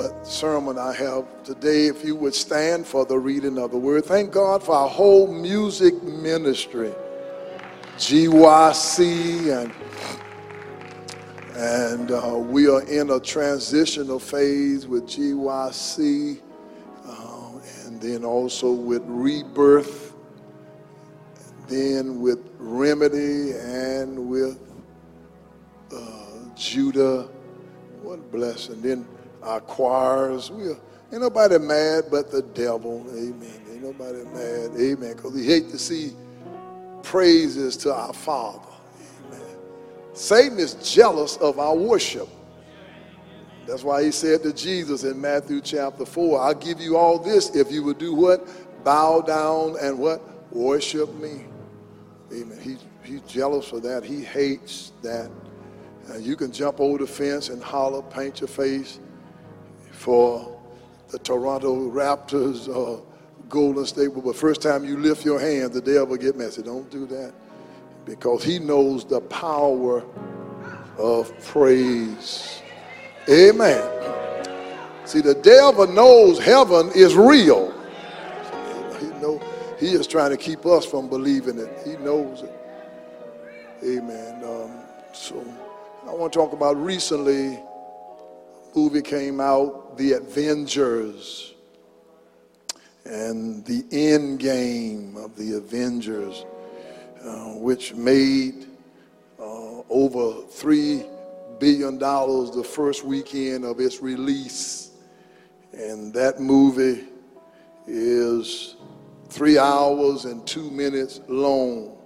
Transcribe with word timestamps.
a 0.00 0.24
sermon 0.24 0.78
I 0.78 0.94
have 0.94 1.26
today. 1.44 1.86
If 1.86 2.04
you 2.04 2.16
would 2.16 2.34
stand 2.34 2.86
for 2.86 3.04
the 3.04 3.18
reading 3.18 3.58
of 3.58 3.70
the 3.70 3.76
word, 3.76 4.04
thank 4.04 4.32
God 4.32 4.62
for 4.62 4.74
our 4.74 4.88
whole 4.88 5.32
music 5.32 6.02
ministry, 6.02 6.92
GYC, 7.96 9.62
and 9.62 9.72
and 11.56 12.10
uh, 12.10 12.38
we 12.38 12.68
are 12.68 12.82
in 12.82 13.10
a 13.10 13.20
transitional 13.20 14.18
phase 14.18 14.86
with 14.86 15.04
GYC, 15.06 16.40
uh, 17.06 17.50
and 17.84 18.00
then 18.00 18.24
also 18.24 18.72
with 18.72 19.02
Rebirth, 19.04 20.14
then 21.68 22.20
with 22.20 22.38
Remedy, 22.58 23.52
and 23.52 24.28
with 24.30 24.58
uh, 25.94 26.54
Judah. 26.56 27.28
What 28.02 28.20
a 28.20 28.22
blessing. 28.22 28.80
Then 28.80 29.06
our 29.42 29.60
choirs. 29.60 30.50
We 30.50 30.68
ain't 30.68 30.78
nobody 31.12 31.58
mad 31.58 32.04
but 32.10 32.30
the 32.30 32.42
devil. 32.42 33.06
Amen. 33.10 33.62
Ain't 33.70 33.82
nobody 33.82 34.24
mad. 34.24 34.70
Amen. 34.78 35.16
Because 35.16 35.32
we 35.32 35.44
hate 35.44 35.70
to 35.70 35.78
see 35.78 36.12
praises 37.02 37.76
to 37.78 37.94
our 37.94 38.12
Father. 38.12 38.68
Amen. 39.26 39.40
Satan 40.12 40.58
is 40.58 40.74
jealous 40.74 41.36
of 41.38 41.58
our 41.58 41.74
worship. 41.74 42.28
That's 43.66 43.84
why 43.84 44.02
he 44.02 44.10
said 44.10 44.42
to 44.42 44.52
Jesus 44.52 45.04
in 45.04 45.20
Matthew 45.20 45.60
chapter 45.60 46.04
4, 46.04 46.40
I'll 46.40 46.54
give 46.54 46.80
you 46.80 46.96
all 46.96 47.18
this 47.18 47.54
if 47.54 47.70
you 47.70 47.82
would 47.84 47.98
do 47.98 48.14
what? 48.14 48.46
Bow 48.84 49.20
down 49.20 49.76
and 49.80 49.98
what? 49.98 50.20
Worship 50.52 51.12
me. 51.14 51.44
Amen. 52.32 52.58
He, 52.60 52.76
he's 53.04 53.20
jealous 53.22 53.70
of 53.72 53.82
that. 53.82 54.02
He 54.04 54.24
hates 54.24 54.92
that. 55.02 55.30
You 56.18 56.34
can 56.34 56.50
jump 56.50 56.80
over 56.80 56.98
the 56.98 57.06
fence 57.06 57.50
and 57.50 57.62
holler, 57.62 58.02
paint 58.02 58.40
your 58.40 58.48
face 58.48 58.98
for 60.00 60.58
the 61.08 61.18
Toronto 61.18 61.90
Raptors 61.90 62.74
or 62.74 63.02
Golden 63.50 63.84
State. 63.84 64.08
But 64.14 64.24
the 64.24 64.32
first 64.32 64.62
time 64.62 64.82
you 64.82 64.96
lift 64.96 65.26
your 65.26 65.38
hand, 65.38 65.74
the 65.74 65.82
devil 65.82 66.16
get 66.16 66.36
messy. 66.36 66.62
Don't 66.62 66.90
do 66.90 67.04
that 67.06 67.34
because 68.06 68.42
he 68.42 68.58
knows 68.58 69.04
the 69.04 69.20
power 69.20 70.02
of 70.96 71.38
praise. 71.44 72.62
Amen. 73.28 73.82
See, 75.04 75.20
the 75.20 75.34
devil 75.34 75.86
knows 75.86 76.38
heaven 76.38 76.90
is 76.94 77.14
real. 77.14 77.70
He 79.00 79.06
know 79.20 79.38
he 79.78 79.88
is 79.88 80.06
trying 80.06 80.30
to 80.30 80.38
keep 80.38 80.64
us 80.64 80.86
from 80.86 81.10
believing 81.10 81.58
it. 81.58 81.68
He 81.84 81.96
knows 81.98 82.42
it. 82.42 82.52
Amen. 83.84 84.44
Um, 84.44 84.70
so 85.12 85.44
I 86.08 86.14
want 86.14 86.32
to 86.32 86.38
talk 86.38 86.54
about 86.54 86.82
recently 86.82 87.60
movie 88.74 89.02
came 89.02 89.40
out, 89.40 89.96
The 89.96 90.12
Avengers, 90.12 91.54
and 93.04 93.64
the 93.64 93.84
end 93.90 94.38
game 94.38 95.16
of 95.16 95.36
The 95.36 95.54
Avengers, 95.56 96.44
uh, 97.24 97.54
which 97.54 97.94
made 97.94 98.66
uh, 99.38 99.82
over 99.88 100.42
$3 100.48 101.08
billion 101.58 101.98
the 101.98 102.64
first 102.64 103.04
weekend 103.04 103.64
of 103.64 103.80
its 103.80 104.00
release. 104.00 104.90
And 105.72 106.12
that 106.14 106.40
movie 106.40 107.04
is 107.86 108.76
three 109.28 109.58
hours 109.58 110.24
and 110.24 110.46
two 110.46 110.70
minutes 110.70 111.20
long. 111.28 111.96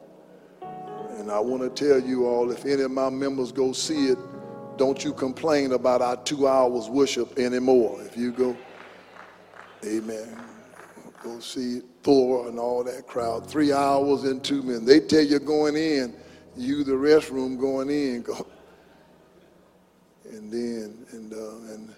And 1.19 1.31
I 1.31 1.39
want 1.39 1.63
to 1.63 1.71
tell 1.71 2.01
you 2.01 2.27
all 2.27 2.51
if 2.51 2.67
any 2.67 2.83
of 2.83 2.91
my 2.91 3.09
members 3.09 3.53
go 3.53 3.73
see 3.73 4.09
it, 4.09 4.19
don't 4.77 5.05
you 5.05 5.13
complain 5.13 5.73
about 5.73 6.03
our 6.03 6.17
two 6.17 6.47
hours 6.47 6.89
worship 6.89 7.39
anymore. 7.39 8.01
If 8.03 8.17
you 8.17 8.33
go, 8.33 8.57
amen, 9.85 10.41
go 11.23 11.39
see 11.41 11.83
Thor 12.03 12.49
and 12.49 12.59
all 12.59 12.85
that 12.85 13.07
crowd, 13.07 13.49
three 13.49 13.73
hours 13.73 14.25
and 14.25 14.43
two 14.43 14.63
minutes. 14.63 14.87
They 14.87 15.01
tell 15.01 15.23
you 15.23 15.39
going 15.39 15.77
in, 15.77 16.15
you 16.57 16.85
the 16.85 16.93
restroom 16.93 17.59
going 17.59 17.91
in, 17.91 18.23
go. 18.23 18.47
And 20.25 20.51
then, 20.51 21.07
and, 21.13 21.33
uh, 21.33 21.73
and, 21.75 21.95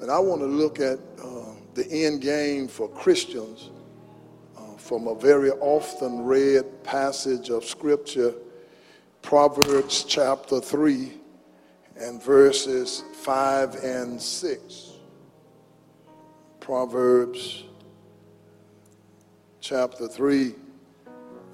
and 0.00 0.10
I 0.10 0.18
want 0.18 0.40
to 0.42 0.46
look 0.46 0.80
at 0.80 0.98
uh, 1.22 1.54
the 1.74 1.86
end 1.90 2.22
game 2.22 2.68
for 2.68 2.88
Christians 2.88 3.70
uh, 4.56 4.76
from 4.76 5.08
a 5.08 5.14
very 5.14 5.50
often 5.50 6.24
read 6.24 6.84
passage 6.84 7.50
of 7.50 7.64
Scripture, 7.64 8.34
Proverbs 9.22 10.04
chapter 10.04 10.60
3 10.60 11.19
and 12.00 12.22
verses 12.22 13.04
5 13.12 13.74
and 13.84 14.20
6. 14.20 14.92
Proverbs 16.58 17.64
chapter 19.60 20.08
3, 20.08 20.54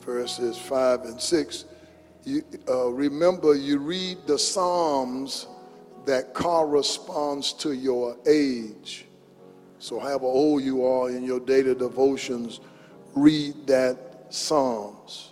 verses 0.00 0.56
5 0.56 1.00
and 1.02 1.20
6. 1.20 1.64
You, 2.24 2.42
uh, 2.68 2.88
remember, 2.88 3.54
you 3.54 3.78
read 3.78 4.18
the 4.26 4.38
Psalms 4.38 5.48
that 6.04 6.32
corresponds 6.32 7.52
to 7.54 7.72
your 7.72 8.16
age. 8.26 9.06
So, 9.80 9.98
however 9.98 10.26
old 10.26 10.62
you 10.62 10.84
are 10.86 11.10
in 11.10 11.24
your 11.24 11.40
daily 11.40 11.74
devotions, 11.74 12.60
read 13.14 13.66
that 13.66 14.26
Psalms. 14.30 15.30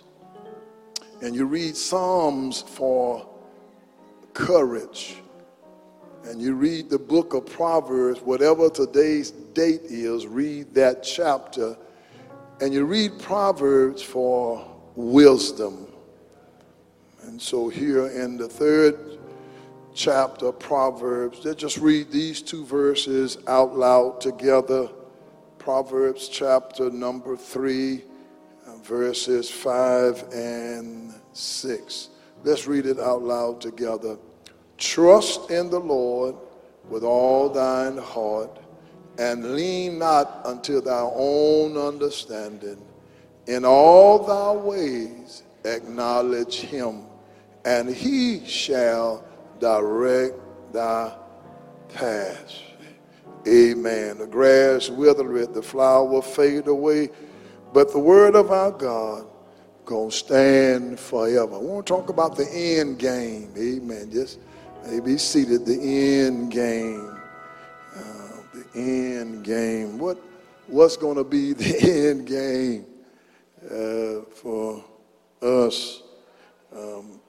And 1.21 1.33
you 1.33 1.45
read 1.45 1.77
Psalms 1.77 2.61
for 2.61 3.27
courage. 4.35 5.15
And 6.25 6.39
you 6.39 6.53
read 6.53 6.89
the 6.89 6.99
book 6.99 7.33
of 7.33 7.47
Proverbs, 7.47 8.21
whatever 8.21 8.69
today's 8.69 9.31
date 9.31 9.81
is, 9.83 10.27
read 10.27 10.73
that 10.75 11.01
chapter. 11.01 11.75
And 12.61 12.73
you 12.73 12.85
read 12.85 13.17
Proverbs 13.19 14.03
for 14.03 14.63
wisdom. 14.95 15.87
And 17.23 17.41
so, 17.41 17.69
here 17.69 18.07
in 18.07 18.37
the 18.37 18.47
third 18.47 19.17
chapter, 19.93 20.51
Proverbs, 20.51 21.43
let's 21.43 21.59
just 21.59 21.77
read 21.77 22.11
these 22.11 22.41
two 22.41 22.65
verses 22.65 23.37
out 23.47 23.75
loud 23.75 24.21
together. 24.21 24.89
Proverbs 25.57 26.27
chapter 26.27 26.91
number 26.91 27.35
three, 27.35 28.03
verses 28.83 29.49
five 29.49 30.23
and 30.31 31.13
six. 31.33 32.09
Let's 32.45 32.67
read 32.67 32.85
it 32.85 32.99
out 32.99 33.23
loud 33.23 33.59
together. 33.59 34.19
Trust 34.77 35.49
in 35.49 35.71
the 35.71 35.79
Lord 35.79 36.35
with 36.87 37.03
all 37.03 37.49
thine 37.49 37.97
heart, 37.97 38.59
and 39.17 39.55
lean 39.55 39.97
not 39.97 40.45
unto 40.45 40.79
thy 40.79 41.09
own 41.15 41.75
understanding. 41.75 42.79
In 43.47 43.65
all 43.65 44.19
thy 44.19 44.51
ways 44.61 45.41
acknowledge 45.63 46.57
him, 46.57 47.07
and 47.65 47.89
he 47.89 48.45
shall 48.45 49.25
direct 49.59 50.35
thy 50.71 51.15
paths. 51.95 52.61
Amen. 53.47 54.19
The 54.19 54.27
grass 54.27 54.91
withereth, 54.91 55.55
the 55.55 55.63
flower 55.63 56.21
fade 56.21 56.67
away, 56.67 57.09
but 57.73 57.91
the 57.91 57.97
word 57.97 58.35
of 58.35 58.51
our 58.51 58.71
God 58.71 59.25
gonna 59.85 60.11
stand 60.11 60.99
forever. 60.99 61.55
I 61.55 61.59
want 61.59 61.85
to 61.85 61.93
talk 61.93 62.09
about 62.09 62.35
the 62.35 62.47
end 62.51 62.99
game. 62.99 63.53
Amen. 63.57 64.11
Just 64.11 64.39
be 65.03 65.17
seated. 65.17 65.65
The 65.65 65.79
end 65.79 66.51
game. 66.51 67.17
Uh, 67.95 68.37
the 68.53 68.65
end 68.79 69.43
game. 69.43 69.97
What 69.97 70.17
what's 70.67 70.97
going 70.97 71.17
to 71.17 71.23
be 71.23 71.53
the 71.53 72.09
end 72.09 72.27
game 72.27 72.85
uh, 73.63 74.25
for 74.33 74.83
us? 75.41 76.01
Um, 76.75 77.19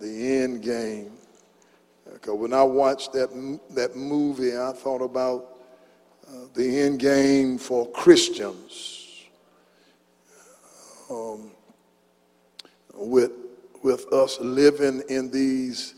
the 0.00 0.38
end 0.38 0.62
game. 0.62 1.12
Because 2.12 2.34
when 2.34 2.52
I 2.52 2.62
watched 2.62 3.12
that 3.12 3.30
that 3.70 3.96
movie, 3.96 4.56
I 4.56 4.72
thought 4.72 5.02
about 5.02 5.58
uh, 6.26 6.46
the 6.54 6.80
end 6.80 6.98
game 7.00 7.58
for 7.58 7.90
Christians. 7.90 8.98
Um, 11.10 11.52
with, 13.08 13.32
with 13.82 14.12
us 14.12 14.38
living 14.40 15.02
in 15.08 15.30
these 15.30 15.94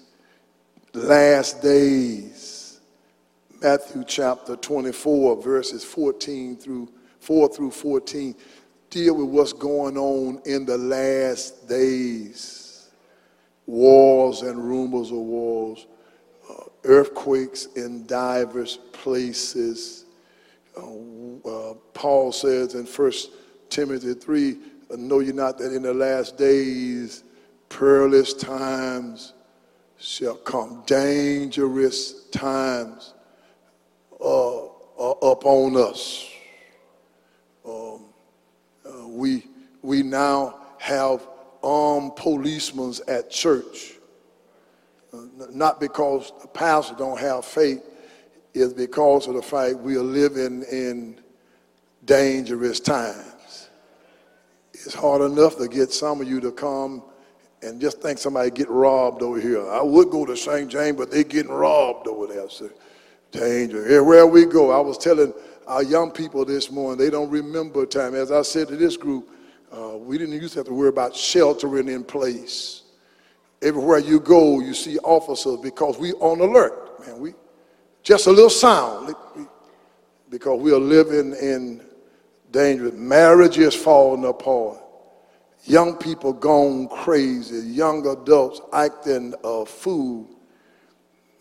last 0.93 1.63
days. 1.63 2.81
Matthew 3.63 4.05
chapter 4.07 4.57
24, 4.57 5.43
verses 5.43 5.85
14 5.85 6.57
through 6.57 6.89
4 7.21 7.49
through 7.49 7.71
14 7.71 8.35
deal 8.95 9.17
with 9.17 9.27
what's 9.27 9.53
going 9.53 9.99
on 9.99 10.41
in 10.45 10.65
the 10.65 10.79
last 10.79 11.69
days. 11.69 12.91
Wars 13.67 14.43
and 14.43 14.57
rumors 14.57 15.11
of 15.11 15.17
wars, 15.17 15.87
uh, 16.49 16.65
earthquakes 16.85 17.67
in 17.75 18.07
diverse 18.07 18.79
places. 18.93 20.05
Uh, 20.77 21.49
uh, 21.49 21.75
Paul 21.93 22.31
says 22.31 22.75
in 22.75 22.87
1 22.87 23.13
Timothy 23.69 24.15
3 24.15 24.59
know 24.91 25.21
you 25.21 25.33
not 25.33 25.59
that 25.59 25.73
in 25.73 25.83
the 25.83 25.95
last 25.95 26.37
days 26.37 27.25
perilous 27.69 28.35
times 28.35 29.35
shall 29.99 30.37
come, 30.37 30.83
dangerous 30.87 32.29
times. 32.29 33.15
uh, 34.21 34.65
uh, 34.99 35.11
upon 35.23 35.77
us. 35.77 36.31
Um, 37.67 38.05
uh, 38.87 39.09
we, 39.09 39.45
we 39.83 40.03
now 40.03 40.61
have 40.79 41.27
armed 41.63 42.15
policemen 42.17 42.95
at 43.09 43.31
church. 43.31 43.95
Uh, 45.13 45.23
not 45.51 45.81
because 45.81 46.33
the 46.43 46.49
pastor 46.49 46.95
don't 46.97 47.19
have 47.19 47.45
faith, 47.45 47.83
it's 48.55 48.73
because 48.73 49.27
of 49.27 49.35
the 49.35 49.43
fact 49.43 49.77
we 49.79 49.97
are 49.97 50.03
living 50.03 50.63
in 50.71 51.21
dangerous 52.05 52.79
times. 52.79 53.34
It's 54.85 54.95
hard 54.95 55.23
enough 55.23 55.57
to 55.59 55.69
get 55.69 55.93
some 55.93 56.21
of 56.21 56.29
you 56.29 56.41
to 56.41 56.53
come 56.53 57.03
and 57.63 57.81
just 57.81 58.03
think 58.03 58.19
somebody 58.19 58.51
get 58.51 58.69
robbed 58.69 59.23
over 59.23 59.41
here. 59.41 59.69
I 59.71 59.83
would 59.83 60.11
go 60.11 60.27
to 60.27 60.37
St. 60.37 60.71
James, 60.71 60.97
but 60.99 61.11
they're 61.11 61.25
getting 61.25 61.53
robbed 61.53 62.07
over 62.07 62.27
there. 62.27 62.49
So 62.51 62.71
danger. 63.35 63.85
Everywhere 63.85 64.27
we 64.27 64.47
go, 64.47 64.71
I 64.71 64.81
was 64.81 64.97
telling 64.97 65.33
our 65.67 65.83
young 65.83 66.11
people 66.11 66.45
this 66.45 66.71
morning, 66.71 66.99
they 66.99 67.11
don't 67.11 67.31
remember 67.31 67.87
time. 67.87 68.15
As 68.15 68.31
I 68.31 68.43
said 68.43 68.69
to 68.69 68.77
this 68.77 68.97
group, 68.97 69.29
uh, 69.73 69.97
we 69.97 70.19
didn't 70.19 70.41
used 70.41 70.53
to 70.55 70.61
have 70.61 70.67
to 70.67 70.75
worry 70.75 70.89
about 70.89 71.17
sheltering 71.17 71.89
in 71.89 72.05
place. 72.05 72.83
Everywhere 73.63 73.99
you 73.99 74.21
go, 74.21 74.61
you 74.61 74.75
see 74.75 74.99
officers 74.99 75.59
because 75.63 75.99
we 75.99 76.13
on 76.15 76.41
alert. 76.41 77.01
Man, 77.07 77.19
we 77.19 77.35
just 78.03 78.27
a 78.27 78.31
little 78.31 78.51
sound 78.51 79.15
because 80.31 80.61
we 80.61 80.73
are 80.73 80.79
living 80.79 81.33
in 81.33 81.81
dangerous. 82.55 82.95
Marriage 82.95 83.59
is 83.59 83.75
falling 83.75 84.25
apart. 84.25 84.79
Young 85.65 85.97
people 85.97 86.33
gone 86.33 86.89
crazy. 86.89 87.67
Young 87.69 88.07
adults 88.07 88.61
acting 88.73 89.35
a 89.43 89.67
fool. 89.67 90.31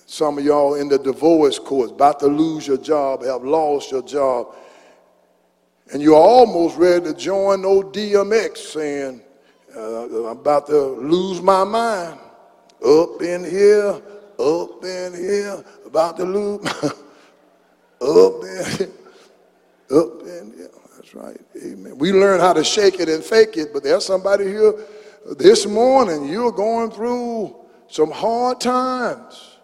Some 0.06 0.40
of 0.40 0.44
y'all 0.44 0.76
in 0.76 0.90
the 0.90 0.98
divorce 0.98 1.60
courts, 1.60 1.92
about 1.92 2.20
to 2.20 2.28
lose 2.28 2.68
your 2.68 2.78
job, 2.78 3.24
have 3.24 3.44
lost 3.44 3.92
your 3.92 4.02
job. 4.02 4.56
And 5.92 6.02
you're 6.02 6.16
almost 6.16 6.78
ready 6.78 7.06
to 7.06 7.14
join 7.14 7.62
ODMX 7.62 8.58
saying, 8.58 9.22
uh, 9.76 10.30
I'm 10.30 10.38
about 10.38 10.68
to 10.68 10.80
lose 10.80 11.42
my 11.42 11.64
mind. 11.64 12.20
Up 12.86 13.22
in 13.22 13.44
here, 13.44 14.02
up 14.40 14.84
in 14.84 15.14
here, 15.14 15.64
about 15.86 16.18
to 16.18 16.24
lose. 16.24 16.66
up 18.02 18.44
in, 18.44 18.66
here, 18.78 18.92
up 19.92 20.22
in 20.22 20.54
here. 20.56 20.83
Right. 21.14 21.40
Amen. 21.64 21.98
We 21.98 22.12
learn 22.12 22.40
how 22.40 22.54
to 22.54 22.64
shake 22.64 23.00
it 23.00 23.08
and 23.08 23.24
fake 23.24 23.56
it, 23.56 23.72
but 23.72 23.84
there's 23.84 24.06
somebody 24.06 24.46
here 24.46 24.74
this 25.38 25.66
morning, 25.66 26.28
you're 26.28 26.52
going 26.52 26.92
through 26.92 27.56
some 27.88 28.12
hard 28.12 28.60
times. 28.60 29.58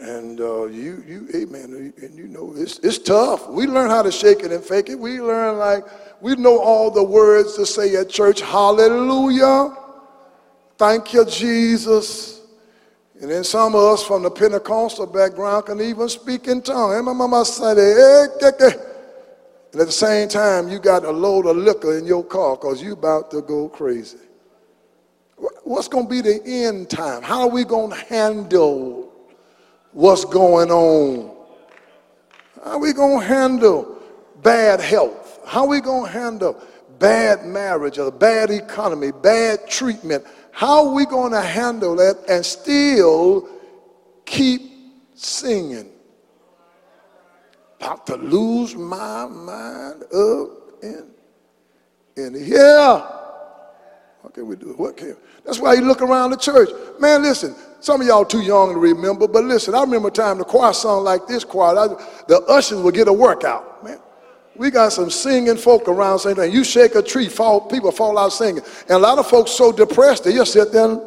And 0.00 0.40
uh, 0.40 0.64
you, 0.64 1.04
you, 1.06 1.28
amen. 1.34 1.92
And 2.00 2.16
you 2.16 2.28
know, 2.28 2.54
it's, 2.56 2.78
it's 2.78 2.98
tough. 2.98 3.48
We 3.48 3.66
learn 3.66 3.90
how 3.90 4.02
to 4.02 4.12
shake 4.12 4.40
it 4.40 4.52
and 4.52 4.64
fake 4.64 4.88
it. 4.88 4.98
We 4.98 5.20
learn 5.20 5.58
like, 5.58 5.84
we 6.22 6.34
know 6.36 6.58
all 6.58 6.90
the 6.90 7.02
words 7.02 7.54
to 7.56 7.66
say 7.66 7.94
at 7.96 8.08
church. 8.08 8.40
Hallelujah. 8.40 9.76
Thank 10.76 11.12
you, 11.12 11.24
Jesus. 11.24 12.40
And 13.20 13.30
then 13.30 13.44
some 13.44 13.74
of 13.74 13.82
us 13.82 14.02
from 14.04 14.22
the 14.22 14.30
Pentecostal 14.30 15.06
background 15.06 15.66
can 15.66 15.80
even 15.80 16.08
speak 16.08 16.46
in 16.46 16.62
tongues. 16.62 16.94
And 19.72 19.80
at 19.80 19.86
the 19.86 19.92
same 19.92 20.28
time, 20.28 20.68
you 20.68 20.78
got 20.78 21.04
a 21.04 21.10
load 21.10 21.46
of 21.46 21.56
liquor 21.56 21.98
in 21.98 22.06
your 22.06 22.24
car 22.24 22.56
because 22.56 22.82
you 22.82 22.92
about 22.94 23.30
to 23.32 23.42
go 23.42 23.68
crazy. 23.68 24.18
What's 25.64 25.88
going 25.88 26.06
to 26.06 26.10
be 26.10 26.20
the 26.20 26.40
end 26.44 26.88
time? 26.88 27.22
How 27.22 27.42
are 27.42 27.50
we 27.50 27.64
going 27.64 27.90
to 27.90 27.96
handle 27.96 29.12
what's 29.92 30.24
going 30.24 30.70
on? 30.70 31.36
How 32.64 32.72
are 32.72 32.78
we 32.78 32.92
going 32.92 33.20
to 33.20 33.26
handle 33.26 34.02
bad 34.42 34.80
health? 34.80 35.40
How 35.46 35.62
are 35.62 35.68
we 35.68 35.80
going 35.80 36.06
to 36.06 36.18
handle 36.18 36.62
bad 36.98 37.44
marriage 37.44 37.98
or 37.98 38.10
bad 38.10 38.50
economy, 38.50 39.12
bad 39.12 39.68
treatment? 39.68 40.24
How 40.50 40.88
are 40.88 40.94
we 40.94 41.06
going 41.06 41.32
to 41.32 41.40
handle 41.40 41.94
that 41.96 42.16
and 42.28 42.44
still 42.44 43.48
keep 44.24 44.62
singing? 45.14 45.90
About 47.80 48.06
to 48.06 48.16
lose 48.16 48.74
my 48.74 49.26
mind 49.26 50.02
up 50.02 50.50
in, 50.82 51.10
in 52.16 52.44
here. 52.44 53.02
What 54.22 54.34
can 54.34 54.46
we 54.48 54.56
do? 54.56 54.74
What 54.76 54.96
can 54.96 55.16
That's 55.44 55.60
why 55.60 55.74
you 55.74 55.82
look 55.82 56.02
around 56.02 56.30
the 56.30 56.36
church. 56.36 56.70
Man, 56.98 57.22
listen, 57.22 57.54
some 57.80 58.00
of 58.00 58.06
y'all 58.06 58.24
too 58.24 58.40
young 58.42 58.72
to 58.72 58.78
remember, 58.78 59.28
but 59.28 59.44
listen, 59.44 59.74
I 59.74 59.80
remember 59.80 60.08
a 60.08 60.10
time 60.10 60.38
the 60.38 60.44
choir 60.44 60.72
sung 60.72 61.04
like 61.04 61.26
this 61.28 61.44
choir. 61.44 61.78
I, 61.78 61.86
the 62.26 62.44
ushers 62.48 62.80
would 62.80 62.94
get 62.94 63.06
a 63.06 63.12
workout, 63.12 63.84
man. 63.84 64.00
We 64.56 64.72
got 64.72 64.92
some 64.92 65.08
singing 65.08 65.56
folk 65.56 65.86
around 65.86 66.18
saying 66.18 66.52
you 66.52 66.64
shake 66.64 66.96
a 66.96 67.02
tree, 67.02 67.28
fall, 67.28 67.60
people 67.60 67.92
fall 67.92 68.18
out 68.18 68.32
singing. 68.32 68.64
And 68.82 68.90
a 68.90 68.98
lot 68.98 69.18
of 69.18 69.28
folks 69.28 69.52
so 69.52 69.70
depressed 69.70 70.24
they 70.24 70.32
just 70.32 70.52
sit 70.52 70.72
there. 70.72 70.98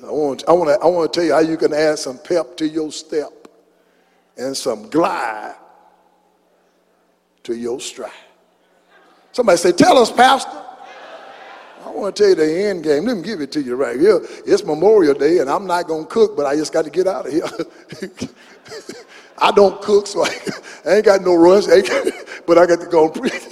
So 0.00 0.06
I 0.08 0.12
want, 0.12 0.44
I 0.48 0.52
want 0.52 0.68
to 0.70 0.84
I 0.84 0.86
want 0.88 1.12
to 1.12 1.20
tell 1.20 1.26
you 1.26 1.32
how 1.32 1.40
you 1.40 1.56
can 1.56 1.72
add 1.72 1.98
some 1.98 2.18
pep 2.18 2.56
to 2.58 2.68
your 2.68 2.92
step 2.92 3.48
and 4.36 4.56
some 4.56 4.88
glide 4.88 5.56
to 7.42 7.56
your 7.56 7.80
stride. 7.80 8.12
Somebody 9.32 9.58
say, 9.58 9.72
tell 9.72 9.98
us, 9.98 10.12
Pastor. 10.12 10.64
I 11.84 11.90
want 11.90 12.14
to 12.14 12.22
tell 12.22 12.28
you 12.30 12.34
the 12.34 12.68
end 12.68 12.84
game. 12.84 13.04
Let 13.06 13.16
me 13.16 13.22
give 13.22 13.40
it 13.40 13.50
to 13.52 13.62
you 13.62 13.74
right 13.74 13.98
here. 13.98 14.20
It's 14.46 14.64
Memorial 14.64 15.14
Day, 15.14 15.38
and 15.38 15.48
I'm 15.48 15.66
not 15.66 15.86
going 15.86 16.04
to 16.04 16.10
cook, 16.10 16.36
but 16.36 16.44
I 16.44 16.54
just 16.54 16.72
got 16.72 16.84
to 16.84 16.90
get 16.90 17.06
out 17.06 17.26
of 17.26 17.32
here. 17.32 17.44
I 19.38 19.50
don't 19.52 19.80
cook, 19.80 20.06
so 20.06 20.24
I, 20.86 20.96
ain't 20.96 21.04
got 21.04 21.22
no 21.22 21.34
rush, 21.34 21.66
but 22.46 22.58
I 22.58 22.66
got 22.66 22.80
to 22.80 22.86
go 22.90 23.06
and 23.06 23.14
preach. 23.14 23.47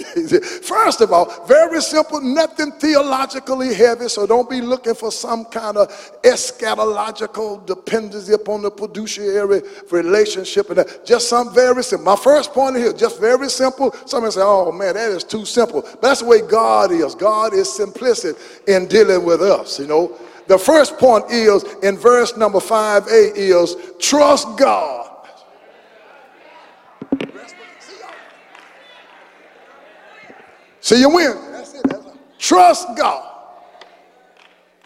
First 0.63 1.01
of 1.01 1.11
all, 1.11 1.45
very 1.45 1.81
simple, 1.81 2.21
nothing 2.21 2.71
theologically 2.73 3.73
heavy, 3.73 4.07
so 4.07 4.25
don't 4.25 4.49
be 4.49 4.61
looking 4.61 4.95
for 4.95 5.11
some 5.11 5.45
kind 5.45 5.77
of 5.77 5.89
eschatological 6.21 7.65
dependency 7.65 8.33
upon 8.33 8.61
the 8.61 8.71
fiduciary 8.71 9.61
relationship. 9.91 10.69
And 10.69 10.79
that. 10.79 11.05
Just 11.05 11.29
some 11.29 11.53
very 11.53 11.83
simple. 11.83 12.05
My 12.05 12.15
first 12.15 12.53
point 12.53 12.77
here, 12.77 12.93
just 12.93 13.19
very 13.19 13.49
simple. 13.49 13.93
Somebody 14.05 14.33
say, 14.33 14.41
oh 14.43 14.71
man, 14.71 14.95
that 14.95 15.11
is 15.11 15.23
too 15.23 15.45
simple. 15.45 15.81
But 15.81 16.01
that's 16.01 16.21
the 16.21 16.27
way 16.27 16.41
God 16.41 16.91
is. 16.91 17.15
God 17.15 17.53
is 17.53 17.67
simplistic 17.67 18.37
in 18.67 18.87
dealing 18.87 19.25
with 19.25 19.41
us, 19.41 19.79
you 19.79 19.87
know. 19.87 20.17
The 20.47 20.57
first 20.57 20.97
point 20.97 21.25
is 21.29 21.63
in 21.83 21.97
verse 21.97 22.37
number 22.37 22.59
5a 22.59 23.35
is 23.35 23.75
trust 23.99 24.57
God 24.57 25.06
See, 30.87 31.01
you 31.01 31.09
win. 31.09 31.35
That's 31.51 31.73
it. 31.73 31.83
That's 31.89 32.05
Trust 32.39 32.87
God. 32.95 33.29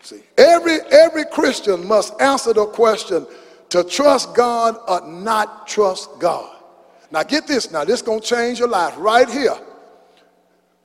See, 0.02 0.24
every 0.36 0.80
every 0.90 1.26
Christian 1.26 1.88
must 1.88 2.20
answer 2.20 2.54
the 2.54 2.66
question 2.66 3.28
to 3.70 3.84
trust 3.84 4.34
God 4.34 4.78
or 4.88 5.08
not 5.08 5.68
trust 5.68 6.10
God. 6.18 6.58
Now 7.12 7.22
get 7.22 7.46
this. 7.46 7.70
Now 7.70 7.86
this 7.86 8.02
gonna 8.02 8.20
change 8.20 8.58
your 8.58 8.68
life 8.68 8.96
right 8.98 9.30
here. 9.30 9.56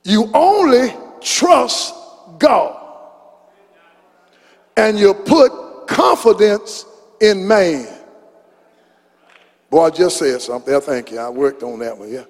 You 0.03 0.29
only 0.35 0.93
trust 1.19 1.95
God, 2.37 2.79
and 4.75 4.99
you 4.99 5.15
put 5.15 5.87
confidence 5.87 6.85
in 7.21 7.47
man. 7.47 7.87
Boy, 9.71 9.85
I 9.85 9.89
just 9.89 10.17
said 10.17 10.39
something. 10.43 10.75
I 10.75 10.79
Thank 10.79 11.09
you. 11.09 11.17
I 11.17 11.29
worked 11.29 11.63
on 11.63 11.79
that 11.79 11.97
one. 11.97 12.11
Yeah. 12.11 12.25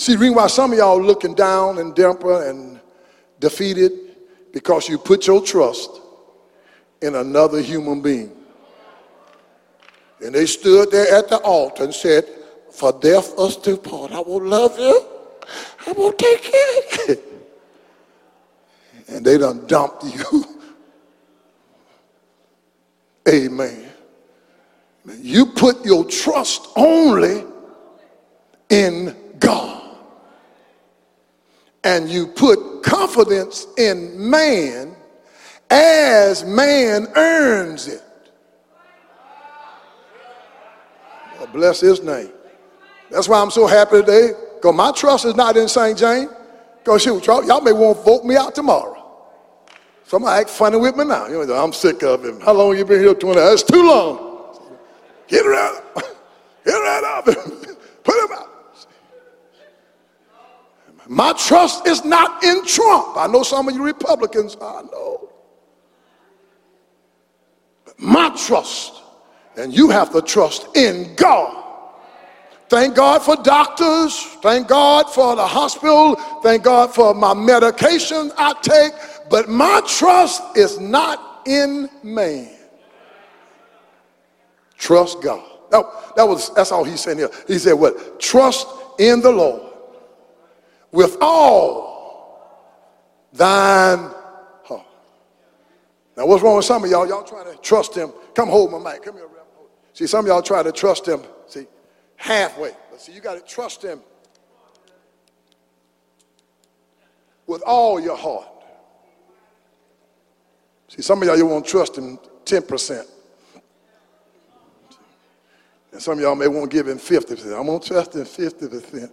See, 0.00 0.16
reason 0.16 0.34
why 0.34 0.46
some 0.46 0.72
of 0.72 0.78
y'all 0.78 0.98
looking 0.98 1.34
down 1.34 1.76
and 1.76 1.94
dimper 1.94 2.48
and 2.48 2.80
defeated 3.38 3.92
because 4.50 4.88
you 4.88 4.96
put 4.96 5.26
your 5.26 5.42
trust 5.42 6.00
in 7.02 7.16
another 7.16 7.60
human 7.60 8.00
being. 8.00 8.34
And 10.24 10.34
they 10.34 10.46
stood 10.46 10.90
there 10.90 11.14
at 11.14 11.28
the 11.28 11.36
altar 11.40 11.84
and 11.84 11.92
said, 11.92 12.24
For 12.72 12.98
death 12.98 13.38
us 13.38 13.56
to 13.56 13.76
part. 13.76 14.12
I 14.12 14.20
will 14.20 14.42
love 14.42 14.78
you. 14.78 15.04
I 15.86 15.92
will 15.92 16.14
take 16.14 16.44
care 16.44 16.78
of 16.78 17.08
you. 17.10 17.22
And 19.08 19.22
they 19.22 19.36
done 19.36 19.66
dumped 19.66 20.04
you. 20.04 20.44
Amen. 23.28 23.84
You 25.18 25.44
put 25.44 25.84
your 25.84 26.06
trust 26.06 26.68
only 26.74 27.44
in 28.70 29.14
God 29.38 29.79
and 31.84 32.08
you 32.08 32.26
put 32.26 32.82
confidence 32.82 33.66
in 33.78 34.30
man 34.30 34.94
as 35.70 36.44
man 36.44 37.06
earns 37.16 37.88
it. 37.88 38.02
Well, 41.38 41.48
bless 41.48 41.80
his 41.80 42.02
name. 42.02 42.32
That's 43.10 43.28
why 43.28 43.40
I'm 43.40 43.50
so 43.50 43.66
happy 43.66 44.00
today, 44.00 44.32
because 44.56 44.74
my 44.74 44.92
trust 44.92 45.24
is 45.24 45.34
not 45.34 45.56
in 45.56 45.68
St. 45.68 45.98
James. 45.98 46.30
Because 46.82 47.04
y'all 47.04 47.60
may 47.60 47.72
want 47.72 47.98
to 47.98 48.04
vote 48.04 48.24
me 48.24 48.36
out 48.36 48.54
tomorrow. 48.54 48.96
Somebody 50.04 50.40
act 50.40 50.50
funny 50.50 50.76
with 50.76 50.96
me 50.96 51.04
now. 51.04 51.28
You 51.28 51.44
know, 51.44 51.54
I'm 51.54 51.72
sick 51.72 52.02
of 52.02 52.24
him. 52.24 52.40
How 52.40 52.52
long 52.52 52.76
you 52.76 52.84
been 52.84 53.00
here? 53.00 53.14
20. 53.14 53.38
That's 53.38 53.62
too 53.62 53.86
long. 53.86 54.58
Get 55.28 55.44
rid 55.44 55.58
of 55.58 55.94
Get 56.64 56.72
rid 56.72 57.04
of 57.04 57.28
him. 57.28 57.76
Put 58.02 58.24
him 58.24 58.36
out. 58.36 58.49
My 61.10 61.32
trust 61.32 61.88
is 61.88 62.04
not 62.04 62.44
in 62.44 62.64
Trump. 62.64 63.16
I 63.16 63.26
know 63.26 63.42
some 63.42 63.66
of 63.66 63.74
you 63.74 63.82
Republicans, 63.82 64.56
I 64.62 64.82
know. 64.82 65.28
But 67.84 67.98
my 67.98 68.32
trust, 68.36 69.02
and 69.56 69.74
you 69.74 69.90
have 69.90 70.12
to 70.12 70.22
trust 70.22 70.76
in 70.76 71.16
God. 71.16 71.64
Thank 72.68 72.94
God 72.94 73.22
for 73.22 73.34
doctors. 73.34 74.22
Thank 74.40 74.68
God 74.68 75.12
for 75.12 75.34
the 75.34 75.44
hospital. 75.44 76.14
Thank 76.44 76.62
God 76.62 76.94
for 76.94 77.12
my 77.12 77.34
medication 77.34 78.30
I 78.38 78.54
take. 78.62 78.92
But 79.28 79.48
my 79.48 79.82
trust 79.88 80.56
is 80.56 80.78
not 80.78 81.42
in 81.44 81.90
man. 82.04 82.54
Trust 84.78 85.20
God. 85.22 85.42
That, 85.72 86.14
that 86.14 86.28
was 86.28 86.54
that's 86.54 86.70
all 86.70 86.84
he's 86.84 87.00
saying 87.00 87.18
here. 87.18 87.30
He 87.48 87.58
said, 87.58 87.72
What? 87.72 88.20
Trust 88.20 88.68
in 89.00 89.20
the 89.20 89.32
Lord 89.32 89.69
with 90.92 91.16
all 91.20 91.90
thine 93.32 94.10
heart. 94.64 94.86
Now, 96.16 96.26
what's 96.26 96.42
wrong 96.42 96.56
with 96.56 96.64
some 96.64 96.84
of 96.84 96.90
y'all? 96.90 97.06
Y'all 97.06 97.22
trying 97.22 97.52
to 97.52 97.56
trust 97.60 97.94
him. 97.94 98.12
Come 98.34 98.48
hold 98.48 98.72
my 98.72 98.92
mic. 98.92 99.02
Come 99.02 99.14
here, 99.14 99.28
See, 99.92 100.06
some 100.06 100.24
of 100.24 100.28
y'all 100.28 100.42
try 100.42 100.62
to 100.62 100.72
trust 100.72 101.06
him. 101.06 101.22
See, 101.46 101.66
halfway. 102.16 102.72
But 102.90 103.00
see, 103.00 103.12
you 103.12 103.20
got 103.20 103.34
to 103.34 103.40
trust 103.40 103.82
him 103.82 104.00
with 107.46 107.62
all 107.62 108.00
your 108.00 108.16
heart. 108.16 108.46
See, 110.88 111.02
some 111.02 111.20
of 111.20 111.28
y'all 111.28 111.36
you 111.36 111.46
won't 111.46 111.66
trust 111.66 111.98
him 111.98 112.18
10%. 112.44 113.06
And 115.92 116.00
some 116.00 116.14
of 116.14 116.20
y'all 116.20 116.34
may 116.34 116.48
want 116.48 116.70
to 116.70 116.76
give 116.76 116.86
him 116.86 116.98
50%. 116.98 117.58
I'm 117.58 117.66
going 117.66 117.80
to 117.80 117.88
trust 117.88 118.14
him 118.14 118.24
50%, 118.24 119.10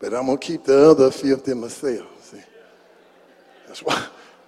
but 0.00 0.14
I'm 0.14 0.26
going 0.26 0.38
to 0.38 0.46
keep 0.46 0.64
the 0.64 0.90
other 0.90 1.10
50 1.10 1.54
myself. 1.54 2.24
See? 2.24 2.42
That's 3.66 3.82
why, 3.82 4.06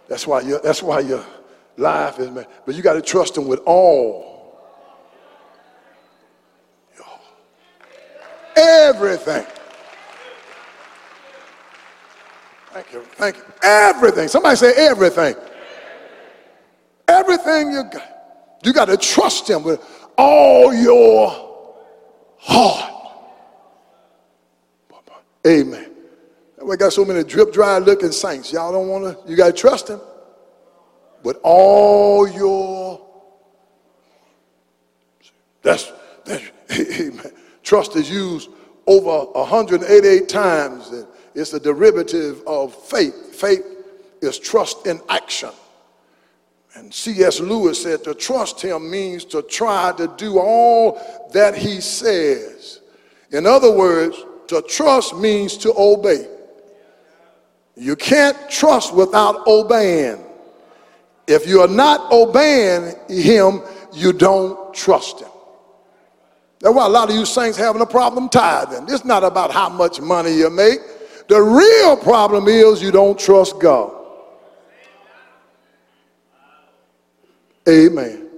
that's 0.08 0.26
why, 0.26 0.40
you 0.40 0.60
that's 0.62 0.82
why 0.82 1.00
your 1.00 1.24
life 1.76 2.18
is, 2.18 2.30
man. 2.30 2.46
But 2.64 2.74
you 2.74 2.82
got 2.82 2.94
to 2.94 3.02
trust 3.02 3.36
him 3.36 3.46
with 3.46 3.60
all 3.66 4.30
Everything. 8.60 9.46
Thank 12.72 12.92
you. 12.92 13.02
Thank 13.12 13.36
you. 13.36 13.42
Everything. 13.62 14.28
Somebody 14.28 14.56
say 14.56 14.74
everything. 14.76 15.34
Everything 17.08 17.72
you 17.72 17.84
got. 17.84 18.06
You 18.62 18.72
got 18.74 18.86
to 18.86 18.96
trust 18.98 19.48
him 19.48 19.62
with 19.62 19.82
all 20.18 20.74
your 20.74 21.30
heart. 22.38 22.99
Amen. 25.46 25.90
We 26.62 26.76
got 26.76 26.92
so 26.92 27.04
many 27.04 27.24
drip 27.24 27.52
dry 27.52 27.78
looking 27.78 28.12
saints. 28.12 28.52
Y'all 28.52 28.72
don't 28.72 28.88
want 28.88 29.04
to, 29.04 29.30
you 29.30 29.36
got 29.36 29.46
to 29.46 29.52
trust 29.52 29.88
him 29.88 30.00
But 31.22 31.40
all 31.42 32.28
your. 32.28 33.00
That's, 35.62 35.90
that's, 36.24 36.44
amen. 37.00 37.32
Trust 37.62 37.96
is 37.96 38.10
used 38.10 38.50
over 38.86 39.30
188 39.32 40.28
times. 40.28 40.92
It's 41.34 41.52
a 41.52 41.60
derivative 41.60 42.42
of 42.46 42.74
faith. 42.74 43.34
Faith 43.34 43.64
is 44.20 44.38
trust 44.38 44.86
in 44.86 45.00
action. 45.08 45.50
And 46.74 46.92
C.S. 46.92 47.40
Lewis 47.40 47.82
said 47.82 48.04
to 48.04 48.14
trust 48.14 48.60
him 48.60 48.90
means 48.90 49.24
to 49.26 49.42
try 49.42 49.92
to 49.96 50.12
do 50.16 50.38
all 50.38 51.28
that 51.32 51.56
he 51.56 51.80
says. 51.80 52.80
In 53.32 53.46
other 53.46 53.72
words, 53.72 54.16
to 54.50 54.60
trust 54.62 55.16
means 55.16 55.56
to 55.56 55.72
obey. 55.76 56.26
You 57.76 57.94
can't 57.94 58.36
trust 58.50 58.92
without 58.92 59.46
obeying. 59.46 60.18
If 61.28 61.46
you 61.46 61.60
are 61.60 61.68
not 61.68 62.10
obeying 62.10 62.94
him, 63.08 63.62
you 63.92 64.12
don't 64.12 64.74
trust 64.74 65.20
him. 65.20 65.28
That's 66.58 66.74
why 66.74 66.86
a 66.86 66.88
lot 66.88 67.10
of 67.10 67.14
you 67.14 67.24
saints 67.24 67.56
having 67.56 67.80
a 67.80 67.86
problem 67.86 68.28
tithing. 68.28 68.92
It's 68.92 69.04
not 69.04 69.22
about 69.22 69.52
how 69.52 69.68
much 69.68 70.00
money 70.00 70.32
you 70.32 70.50
make. 70.50 70.80
The 71.28 71.40
real 71.40 71.96
problem 71.96 72.48
is 72.48 72.82
you 72.82 72.90
don't 72.90 73.18
trust 73.18 73.60
God. 73.60 73.94
Amen. 77.68 78.29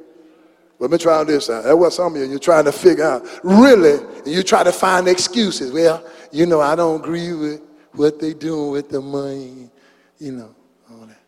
Let 0.82 0.90
me 0.90 0.98
try 0.98 1.22
this 1.22 1.48
out. 1.48 1.62
That's 1.62 1.76
what 1.76 1.92
some 1.92 2.16
of 2.16 2.20
you, 2.20 2.28
you're 2.28 2.40
trying 2.40 2.64
to 2.64 2.72
figure 2.72 3.04
out. 3.04 3.24
Really, 3.44 4.00
you 4.26 4.42
try 4.42 4.64
to 4.64 4.72
find 4.72 5.06
excuses. 5.06 5.70
Well, 5.70 6.04
you 6.32 6.44
know, 6.44 6.60
I 6.60 6.74
don't 6.74 7.00
agree 7.00 7.32
with 7.34 7.62
what 7.92 8.18
they 8.18 8.34
doing 8.34 8.72
with 8.72 8.88
the 8.88 9.00
money, 9.00 9.70
you 10.18 10.32
know. 10.32 10.52
All 10.90 11.06
that. 11.06 11.20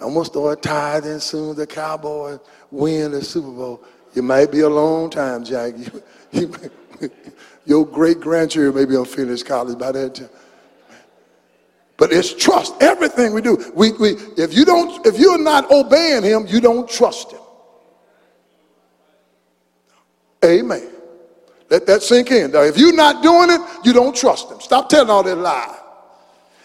I'm 0.00 0.14
to 0.14 0.24
start 0.24 0.62
tithing 0.62 1.20
soon 1.20 1.54
the 1.56 1.66
Cowboys 1.66 2.38
win 2.70 3.10
the 3.10 3.22
Super 3.22 3.50
Bowl. 3.50 3.84
It 4.14 4.24
might 4.24 4.50
be 4.50 4.60
a 4.60 4.68
long 4.70 5.10
time, 5.10 5.44
Jack. 5.44 5.74
Your 7.66 7.84
great 7.84 8.18
grandchildren 8.18 8.74
may 8.74 8.86
be 8.86 8.96
on 8.96 9.04
finished 9.04 9.44
college 9.44 9.78
by 9.78 9.92
that 9.92 10.14
time. 10.14 10.30
But 11.98 12.14
it's 12.14 12.32
trust. 12.32 12.72
Everything 12.80 13.34
we 13.34 13.42
do. 13.42 13.62
We, 13.74 13.92
we, 13.92 14.12
if 14.38 14.54
you 14.56 14.64
don't, 14.64 15.04
if 15.04 15.18
you're 15.18 15.36
not 15.36 15.70
obeying 15.70 16.22
him, 16.22 16.46
you 16.46 16.62
don't 16.62 16.88
trust 16.88 17.32
him. 17.32 17.40
Amen. 20.46 20.90
Let 21.68 21.86
that 21.86 22.02
sink 22.02 22.30
in. 22.30 22.52
Now, 22.52 22.62
if 22.62 22.78
you're 22.78 22.94
not 22.94 23.22
doing 23.22 23.50
it, 23.50 23.60
you 23.84 23.92
don't 23.92 24.14
trust 24.14 24.50
him. 24.50 24.60
Stop 24.60 24.88
telling 24.88 25.10
all 25.10 25.22
that 25.22 25.36
lie. 25.36 25.78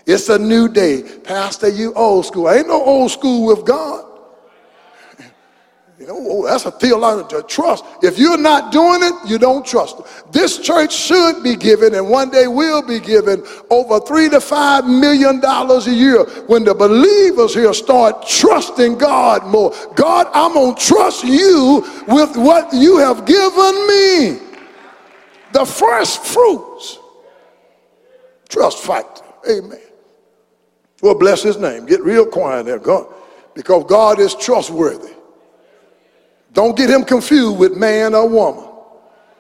It's 0.06 0.30
a 0.30 0.38
new 0.38 0.68
day. 0.68 1.04
Pastor, 1.24 1.70
you 1.70 1.94
old 1.94 2.26
school. 2.26 2.50
Ain't 2.50 2.68
no 2.68 2.84
old 2.84 3.12
school 3.12 3.48
with 3.48 3.66
God. 3.66 4.11
You 6.02 6.08
know, 6.08 6.18
oh, 6.18 6.48
that's 6.48 6.66
a 6.66 6.72
theological 6.72 7.44
trust. 7.44 7.86
If 8.02 8.18
you're 8.18 8.36
not 8.36 8.72
doing 8.72 9.04
it, 9.04 9.14
you 9.30 9.38
don't 9.38 9.64
trust. 9.64 9.98
This 10.32 10.58
church 10.58 10.92
should 10.92 11.44
be 11.44 11.56
given, 11.56 11.94
and 11.94 12.10
one 12.10 12.32
day 12.32 12.48
will 12.48 12.82
be 12.82 13.00
given, 13.00 13.46
over 13.70 14.00
three 14.00 14.28
to 14.30 14.42
five 14.42 14.88
million 14.88 15.40
dollars 15.40 15.86
a 15.86 15.94
year 15.94 16.24
when 16.48 16.64
the 16.64 16.74
believers 16.74 17.54
here 17.54 17.72
start 17.72 18.28
trusting 18.28 18.98
God 18.98 19.46
more. 19.46 19.76
God, 19.94 20.26
I'm 20.34 20.54
going 20.54 20.74
to 20.74 20.82
trust 20.82 21.24
you 21.24 21.86
with 22.08 22.36
what 22.36 22.74
you 22.74 22.98
have 22.98 23.28
given 23.28 23.88
me. 23.88 24.40
The 25.54 25.68
first 25.68 26.24
fruits. 26.24 26.98
Trust 28.50 28.80
factor. 28.80 29.24
Amen. 29.48 29.78
Well, 31.04 31.14
bless 31.14 31.44
his 31.44 31.58
name. 31.58 31.86
Get 31.86 32.02
real 32.02 32.26
quiet 32.26 32.66
there, 32.66 32.80
God. 32.80 33.06
Because 33.54 33.84
God 33.88 34.20
is 34.20 34.34
trustworthy. 34.34 35.21
Don't 36.54 36.76
get 36.76 36.90
him 36.90 37.04
confused 37.04 37.58
with 37.58 37.76
man 37.78 38.14
or 38.14 38.28
woman. 38.28 38.68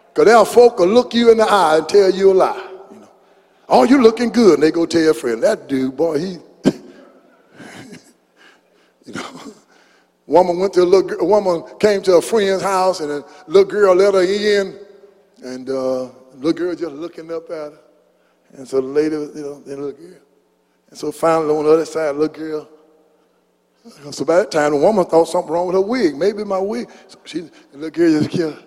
Because 0.09 0.25
there 0.25 0.37
are 0.37 0.45
folk 0.45 0.79
will 0.79 0.87
look 0.87 1.13
you 1.13 1.31
in 1.31 1.37
the 1.37 1.45
eye 1.45 1.77
and 1.77 1.87
tell 1.87 2.09
you 2.11 2.31
a 2.31 2.33
lie. 2.33 2.69
You 2.91 2.99
know, 2.99 3.09
oh, 3.69 3.83
you're 3.83 4.01
looking 4.01 4.29
good. 4.29 4.55
And 4.55 4.63
they 4.63 4.71
go 4.71 4.85
tell 4.85 5.01
your 5.01 5.13
friend, 5.13 5.41
that 5.43 5.67
dude, 5.67 5.95
boy, 5.95 6.19
he, 6.19 6.37
you 9.05 9.13
know. 9.13 9.53
Woman 10.27 10.59
went 10.59 10.73
to 10.75 10.83
a 10.83 10.85
little 10.85 11.27
woman 11.27 11.61
came 11.77 12.01
to 12.03 12.13
a 12.13 12.21
friend's 12.21 12.63
house 12.63 13.01
and 13.01 13.11
a 13.11 13.25
little 13.47 13.69
girl 13.69 13.93
let 13.93 14.13
her 14.13 14.21
in, 14.21 14.79
and 15.43 15.69
uh, 15.69 16.03
little 16.35 16.53
girl 16.53 16.73
just 16.73 16.93
looking 16.93 17.29
up 17.33 17.49
at 17.49 17.73
her. 17.73 17.79
And 18.53 18.65
so 18.65 18.79
the 18.79 18.87
lady, 18.87 19.15
you 19.15 19.41
know, 19.41 19.59
the 19.59 19.75
little 19.75 19.91
girl. 19.91 20.19
And 20.89 20.97
so 20.97 21.11
finally 21.11 21.53
on 21.53 21.65
the 21.65 21.71
other 21.71 21.85
side, 21.85 22.15
little 22.15 22.33
girl 22.33 22.69
so 24.11 24.25
by 24.25 24.37
that 24.37 24.51
time, 24.51 24.71
the 24.71 24.77
woman 24.77 25.05
thought 25.05 25.25
something 25.25 25.51
wrong 25.51 25.67
with 25.67 25.75
her 25.75 25.81
wig. 25.81 26.15
Maybe 26.15 26.43
my 26.43 26.59
wig. 26.59 26.89
So 27.07 27.17
she, 27.25 27.49
look 27.73 27.95
here, 27.95 28.09
just 28.09 28.29
killed. 28.29 28.63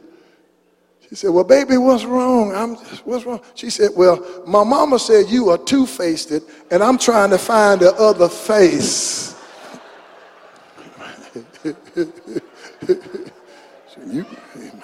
She 1.08 1.14
said, 1.14 1.30
well, 1.30 1.44
baby, 1.44 1.76
what's 1.76 2.04
wrong? 2.04 2.52
I'm 2.54 2.74
what's 3.04 3.24
wrong? 3.24 3.40
She 3.54 3.70
said, 3.70 3.90
well, 3.94 4.42
my 4.46 4.64
mama 4.64 4.98
said 4.98 5.26
you 5.28 5.50
are 5.50 5.58
two-faced 5.58 6.32
and 6.70 6.82
I'm 6.82 6.98
trying 6.98 7.30
to 7.30 7.38
find 7.38 7.80
the 7.80 7.94
other 7.94 8.28
face. 8.28 9.36
you, 11.64 11.74
amen, 14.56 14.82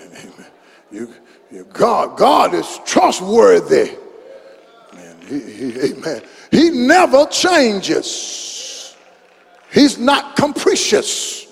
amen. 0.00 0.46
You, 0.90 1.14
you, 1.50 1.64
God, 1.72 2.16
God 2.16 2.54
is 2.54 2.80
trustworthy. 2.84 3.96
He, 5.26 5.40
he, 5.40 5.92
amen. 5.92 6.22
He 6.50 6.70
never 6.70 7.26
changes. 7.26 8.51
He's 9.72 9.98
not 9.98 10.36
capricious. 10.36 11.46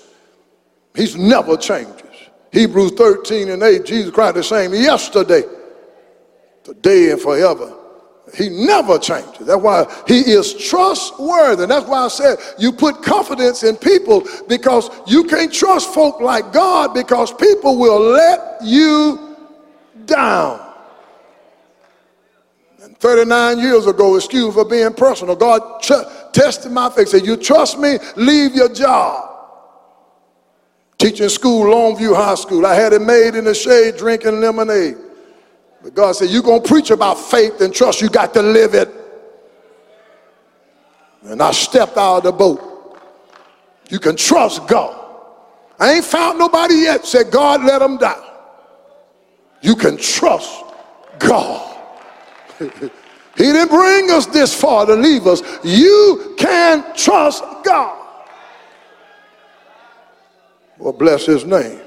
He's 0.93 1.15
never 1.15 1.57
changes. 1.57 2.01
Hebrews 2.51 2.91
13 2.91 3.49
and 3.49 3.63
8, 3.63 3.85
Jesus 3.85 4.13
Christ 4.13 4.35
the 4.35 4.43
same 4.43 4.73
yesterday, 4.73 5.43
today, 6.63 7.11
and 7.11 7.21
forever. 7.21 7.77
He 8.35 8.49
never 8.49 8.99
changes. 8.99 9.47
That's 9.47 9.61
why 9.61 10.03
he 10.07 10.19
is 10.19 10.53
trustworthy. 10.53 11.63
And 11.63 11.71
that's 11.71 11.87
why 11.87 12.05
I 12.05 12.07
said 12.07 12.37
you 12.59 12.71
put 12.71 13.01
confidence 13.01 13.63
in 13.63 13.75
people 13.75 14.25
because 14.47 14.89
you 15.07 15.23
can't 15.23 15.51
trust 15.51 15.93
folk 15.93 16.21
like 16.21 16.53
God 16.53 16.93
because 16.93 17.33
people 17.33 17.77
will 17.77 17.99
let 17.99 18.57
you 18.63 19.35
down. 20.05 20.61
And 22.83 22.97
39 22.97 23.59
years 23.59 23.87
ago, 23.87 24.15
excuse 24.15 24.53
for 24.53 24.65
being 24.65 24.93
personal, 24.93 25.35
God 25.35 25.81
tested 26.33 26.71
my 26.71 26.89
faith. 26.89 27.09
Said, 27.09 27.25
You 27.25 27.37
trust 27.37 27.77
me? 27.77 27.97
Leave 28.15 28.55
your 28.55 28.73
job. 28.73 29.29
Teaching 30.97 31.29
school, 31.29 31.65
Longview 31.65 32.15
High 32.15 32.35
School. 32.35 32.65
I 32.65 32.75
had 32.75 32.93
it 32.93 33.01
made 33.01 33.35
in 33.35 33.45
the 33.45 33.55
shade 33.55 33.97
drinking 33.97 34.39
lemonade. 34.39 34.97
But 35.81 35.95
God 35.95 36.15
said, 36.15 36.29
You're 36.29 36.43
going 36.43 36.61
to 36.61 36.67
preach 36.67 36.91
about 36.91 37.15
faith 37.15 37.59
and 37.61 37.73
trust. 37.73 38.01
You 38.01 38.09
got 38.09 38.33
to 38.35 38.41
live 38.41 38.75
it. 38.75 38.89
And 41.23 41.41
I 41.41 41.51
stepped 41.51 41.97
out 41.97 42.17
of 42.17 42.23
the 42.23 42.31
boat. 42.31 42.99
You 43.89 43.99
can 43.99 44.15
trust 44.15 44.67
God. 44.67 44.97
I 45.79 45.93
ain't 45.93 46.05
found 46.05 46.37
nobody 46.39 46.75
yet 46.75 47.05
said, 47.05 47.31
God, 47.31 47.63
let 47.63 47.79
them 47.79 47.97
die. 47.97 48.29
You 49.61 49.75
can 49.75 49.97
trust 49.97 50.63
God. 51.19 51.77
he 53.41 53.51
didn't 53.51 53.69
bring 53.69 54.11
us 54.11 54.27
this 54.27 54.53
far 54.53 54.85
to 54.85 54.93
leave 54.93 55.25
us. 55.25 55.41
You 55.63 56.35
can 56.37 56.83
trust 56.95 57.43
God. 57.63 57.97
Well, 60.77 60.93
bless 60.93 61.25
his 61.25 61.45
name. 61.45 61.79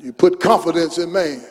You 0.00 0.12
put 0.12 0.40
confidence 0.40 0.98
in 0.98 1.12
man. 1.12 1.44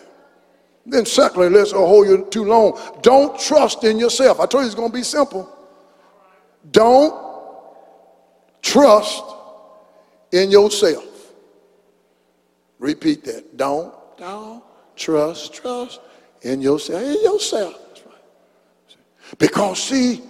Then, 0.85 1.05
secondly, 1.05 1.49
let's 1.49 1.71
hold 1.71 2.07
you 2.07 2.25
too 2.31 2.45
long. 2.45 2.79
Don't 3.01 3.37
trust 3.39 3.83
in 3.83 3.99
yourself. 3.99 4.39
I 4.39 4.45
told 4.45 4.63
you 4.63 4.67
it's 4.67 4.75
going 4.75 4.89
to 4.89 4.97
be 4.97 5.03
simple. 5.03 5.47
Don't 6.71 7.13
trust 8.61 9.23
in 10.31 10.49
yourself. 10.49 11.03
Repeat 12.79 13.25
that. 13.25 13.57
Don't, 13.57 13.93
don't 14.17 14.63
trust, 14.95 15.53
trust 15.53 15.99
in 16.41 16.61
yourself. 16.61 17.03
In 17.03 17.23
yourself. 17.23 17.86
Because, 19.37 19.81
see, 19.81 20.21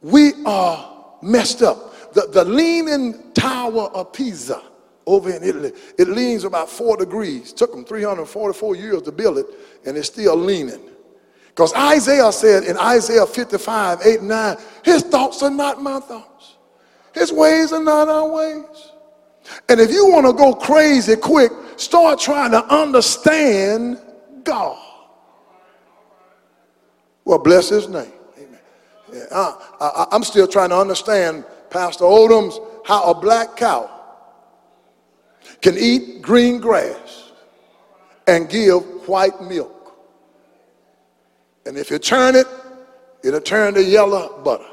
we 0.00 0.32
are 0.44 1.16
messed 1.22 1.62
up. 1.62 2.12
The, 2.14 2.28
the 2.32 2.44
leaning 2.44 3.32
tower 3.32 3.90
of 3.94 4.12
Pisa 4.12 4.62
over 5.06 5.30
in 5.30 5.42
Italy. 5.42 5.72
It 5.98 6.08
leans 6.08 6.44
about 6.44 6.68
four 6.68 6.96
degrees. 6.96 7.52
Took 7.52 7.72
them 7.72 7.84
344 7.84 8.76
years 8.76 9.02
to 9.02 9.12
build 9.12 9.38
it, 9.38 9.46
and 9.84 9.96
it's 9.96 10.08
still 10.08 10.36
leaning. 10.36 10.80
Because 11.48 11.72
Isaiah 11.74 12.32
said 12.32 12.64
in 12.64 12.76
Isaiah 12.76 13.26
55, 13.26 14.00
8 14.04 14.18
and 14.20 14.28
9, 14.28 14.56
his 14.84 15.02
thoughts 15.02 15.42
are 15.42 15.50
not 15.50 15.80
my 15.80 16.00
thoughts. 16.00 16.56
His 17.14 17.32
ways 17.32 17.72
are 17.72 17.82
not 17.82 18.08
our 18.08 18.28
ways. 18.28 18.90
And 19.68 19.78
if 19.78 19.90
you 19.90 20.08
want 20.08 20.26
to 20.26 20.32
go 20.32 20.54
crazy 20.54 21.14
quick, 21.16 21.52
start 21.76 22.18
trying 22.18 22.50
to 22.50 22.64
understand 22.64 24.00
God. 24.42 24.78
Well, 27.24 27.38
bless 27.38 27.68
his 27.68 27.88
name. 27.88 28.12
Yeah, 29.14 29.26
I, 29.80 30.08
am 30.10 30.24
still 30.24 30.48
trying 30.48 30.70
to 30.70 30.76
understand 30.76 31.44
Pastor 31.70 32.02
Odom's 32.04 32.58
how 32.84 33.04
a 33.04 33.14
black 33.14 33.56
cow 33.56 33.88
can 35.62 35.78
eat 35.78 36.20
green 36.20 36.60
grass 36.60 37.30
and 38.26 38.48
give 38.48 38.82
white 39.06 39.40
milk. 39.40 39.94
And 41.64 41.78
if 41.78 41.92
you 41.92 41.98
turn 42.00 42.34
it, 42.34 42.48
it'll 43.22 43.40
turn 43.40 43.74
to 43.74 43.84
yellow 43.84 44.42
butter. 44.42 44.66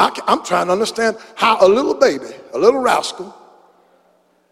I, 0.00 0.18
am 0.28 0.42
trying 0.42 0.66
to 0.66 0.72
understand 0.72 1.18
how 1.34 1.58
a 1.60 1.68
little 1.68 1.94
baby, 1.94 2.34
a 2.54 2.58
little 2.58 2.80
rascal, 2.80 3.36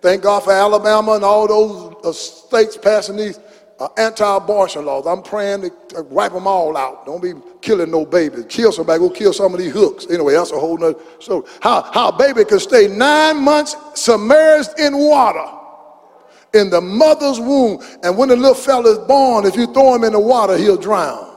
thank 0.03 0.23
God 0.23 0.45
for 0.45 0.53
Alabama 0.53 1.13
and 1.13 1.25
all 1.25 1.49
those 1.49 1.95
uh, 2.05 2.13
states 2.13 2.77
passing 2.77 3.17
these 3.17 3.41
uh, 3.81 3.89
anti-abortion 3.97 4.85
laws. 4.85 5.07
I'm 5.07 5.23
praying 5.23 5.71
to 5.89 6.03
wipe 6.03 6.33
them 6.33 6.47
all 6.47 6.77
out. 6.77 7.07
Don't 7.07 7.23
be 7.23 7.33
killing 7.63 7.91
no 7.91 8.05
babies. 8.05 8.45
Kill 8.49 8.73
somebody, 8.73 8.99
go 8.99 9.09
kill 9.11 9.33
some 9.33 9.55
of 9.55 9.59
these 9.59 9.73
hooks. 9.73 10.07
Anyway, 10.11 10.35
that's 10.35 10.53
a 10.53 10.59
whole 10.59 10.77
nother 10.77 10.99
So 11.19 11.47
How, 11.61 11.83
how 11.83 12.11
a 12.11 12.17
baby 12.17 12.45
can 12.45 12.61
stay 12.61 12.89
nine 12.89 13.43
months 13.43 13.77
submerged 13.95 14.79
in 14.79 14.97
water 14.97 15.47
in 16.53 16.69
the 16.69 16.81
mother's 16.81 17.41
womb. 17.41 17.83
And 18.03 18.19
when 18.19 18.29
the 18.29 18.37
little 18.37 18.55
fella 18.55 18.93
is 18.93 18.99
born, 18.99 19.47
if 19.47 19.57
you 19.57 19.73
throw 19.73 19.95
him 19.95 20.05
in 20.05 20.13
the 20.13 20.21
water, 20.21 20.57
he'll 20.57 20.77
drown. 20.77 21.29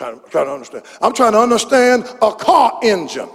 I'm 0.00 0.20
trying 0.30 0.46
to 0.46 0.52
understand. 0.52 0.84
I'm 1.02 1.12
trying 1.12 1.32
to 1.32 1.40
understand 1.40 2.04
a 2.22 2.32
car 2.32 2.78
engine 2.82 3.28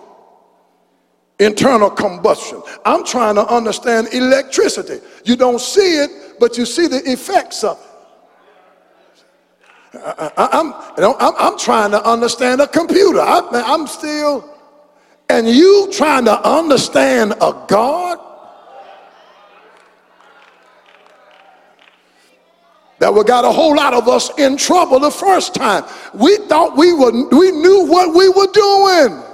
internal 1.44 1.90
combustion. 1.90 2.62
I'm 2.86 3.04
trying 3.06 3.36
to 3.36 3.48
understand 3.48 4.10
electricity. 4.14 5.06
You 5.26 5.36
don't 5.36 5.60
see 5.60 5.98
it, 6.04 6.40
but 6.40 6.58
you 6.58 6.66
see 6.66 6.88
the 6.88 7.02
effects 7.10 7.64
of 7.64 7.78
it. 7.78 7.90
I, 9.96 10.50
am 10.54 10.74
I'm, 10.98 11.16
I'm, 11.20 11.34
I'm 11.38 11.58
trying 11.58 11.92
to 11.92 12.04
understand 12.04 12.62
a 12.62 12.68
computer. 12.68 13.20
I, 13.20 13.48
I'm 13.52 13.86
still, 13.86 14.50
and 15.30 15.48
you 15.48 15.90
trying 15.92 16.26
to 16.26 16.48
understand 16.48 17.34
a 17.34 17.66
God 17.68 18.20
that 23.00 23.14
we 23.14 23.24
got 23.24 23.44
a 23.44 23.52
whole 23.52 23.76
lot 23.76 23.94
of 23.94 24.08
us 24.08 24.32
in 24.40 24.56
trouble 24.56 25.00
the 25.00 25.12
first 25.12 25.54
time. 25.54 25.84
We 26.14 26.38
thought 26.48 26.78
we 26.78 26.94
were, 26.94 27.12
we 27.12 27.52
knew 27.52 27.86
what 27.86 28.16
we 28.16 28.30
were 28.30 28.48
doing. 28.54 29.33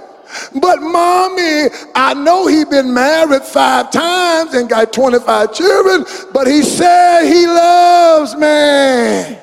But 0.60 0.80
mommy, 0.80 1.68
I 1.94 2.14
know 2.14 2.46
he 2.46 2.64
been 2.64 2.92
married 2.92 3.42
five 3.42 3.90
times 3.90 4.54
and 4.54 4.68
got 4.68 4.92
25 4.92 5.54
children, 5.54 6.04
but 6.32 6.46
he 6.46 6.62
said 6.62 7.24
he 7.24 7.46
loves 7.46 8.36
me. 8.36 9.38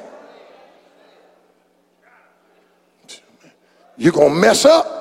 You're 3.98 4.14
going 4.14 4.34
to 4.34 4.40
mess 4.40 4.66
up. 4.66 4.98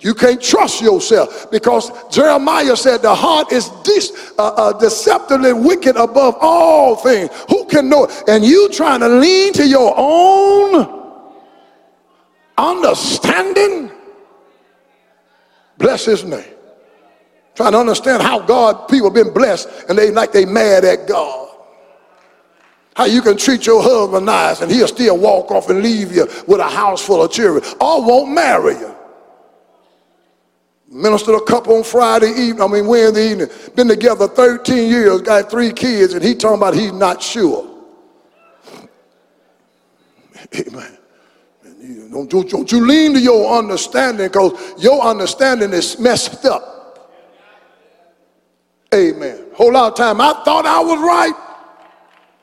You 0.00 0.12
can't 0.14 0.40
trust 0.40 0.82
yourself 0.82 1.50
because 1.50 1.90
Jeremiah 2.14 2.76
said 2.76 3.00
the 3.00 3.14
heart 3.14 3.50
is 3.50 3.70
dis, 3.84 4.34
uh, 4.38 4.48
uh, 4.48 4.78
deceptively 4.78 5.54
wicked 5.54 5.96
above 5.96 6.36
all 6.42 6.96
things. 6.96 7.30
Who 7.48 7.64
can 7.66 7.88
know 7.88 8.04
it? 8.04 8.24
And 8.28 8.44
you 8.44 8.68
trying 8.68 9.00
to 9.00 9.08
lean 9.08 9.54
to 9.54 9.66
your 9.66 9.94
own 9.96 11.04
understanding? 12.58 13.93
Bless 15.84 16.06
his 16.06 16.24
name. 16.24 16.42
Trying 17.54 17.72
to 17.72 17.78
understand 17.78 18.22
how 18.22 18.40
God, 18.40 18.88
people 18.88 19.10
been 19.10 19.34
blessed 19.34 19.68
and 19.86 19.98
they 19.98 20.10
like 20.10 20.32
they 20.32 20.46
mad 20.46 20.82
at 20.82 21.06
God. 21.06 21.50
How 22.96 23.04
you 23.04 23.20
can 23.20 23.36
treat 23.36 23.66
your 23.66 23.82
husband 23.82 24.24
nice 24.24 24.62
and 24.62 24.72
he'll 24.72 24.88
still 24.88 25.18
walk 25.18 25.50
off 25.50 25.68
and 25.68 25.82
leave 25.82 26.10
you 26.10 26.26
with 26.46 26.60
a 26.60 26.68
house 26.70 27.04
full 27.04 27.22
of 27.22 27.30
children 27.30 27.62
or 27.82 28.02
won't 28.02 28.32
marry 28.32 28.76
you. 28.76 28.96
Ministered 30.88 31.34
a 31.34 31.44
couple 31.44 31.76
on 31.76 31.84
Friday 31.84 32.30
evening, 32.30 32.62
I 32.62 32.66
mean 32.66 32.86
Wednesday 32.86 33.32
evening, 33.32 33.48
been 33.76 33.88
together 33.88 34.26
13 34.26 34.88
years, 34.88 35.20
got 35.20 35.50
three 35.50 35.70
kids, 35.70 36.14
and 36.14 36.24
he 36.24 36.34
talking 36.34 36.56
about 36.56 36.72
he's 36.72 36.92
not 36.92 37.22
sure. 37.22 37.70
Amen. 40.66 40.96
Don't, 42.10 42.30
don't, 42.30 42.48
don't 42.48 42.72
you 42.72 42.86
lean 42.86 43.14
to 43.14 43.20
your 43.20 43.58
understanding 43.58 44.28
because 44.28 44.82
your 44.82 45.02
understanding 45.02 45.72
is 45.72 45.98
messed 45.98 46.44
up. 46.44 47.12
Amen. 48.94 49.46
Whole 49.54 49.72
lot 49.72 49.92
of 49.92 49.96
time 49.96 50.20
I 50.20 50.32
thought 50.44 50.64
I 50.64 50.80
was 50.80 50.98
right. 51.00 51.34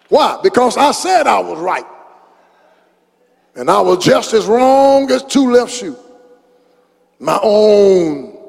Why? 0.10 0.40
Because 0.44 0.76
I 0.78 0.92
said 0.92 1.26
I 1.26 1.40
was 1.40 1.58
right. 1.60 1.86
And 3.56 3.70
I 3.70 3.80
was 3.82 4.04
just 4.04 4.34
as 4.34 4.46
wrong 4.46 5.10
as 5.12 5.24
two 5.24 5.52
left 5.52 5.72
shoe. 5.72 5.96
My 7.20 7.40
own 7.42 8.41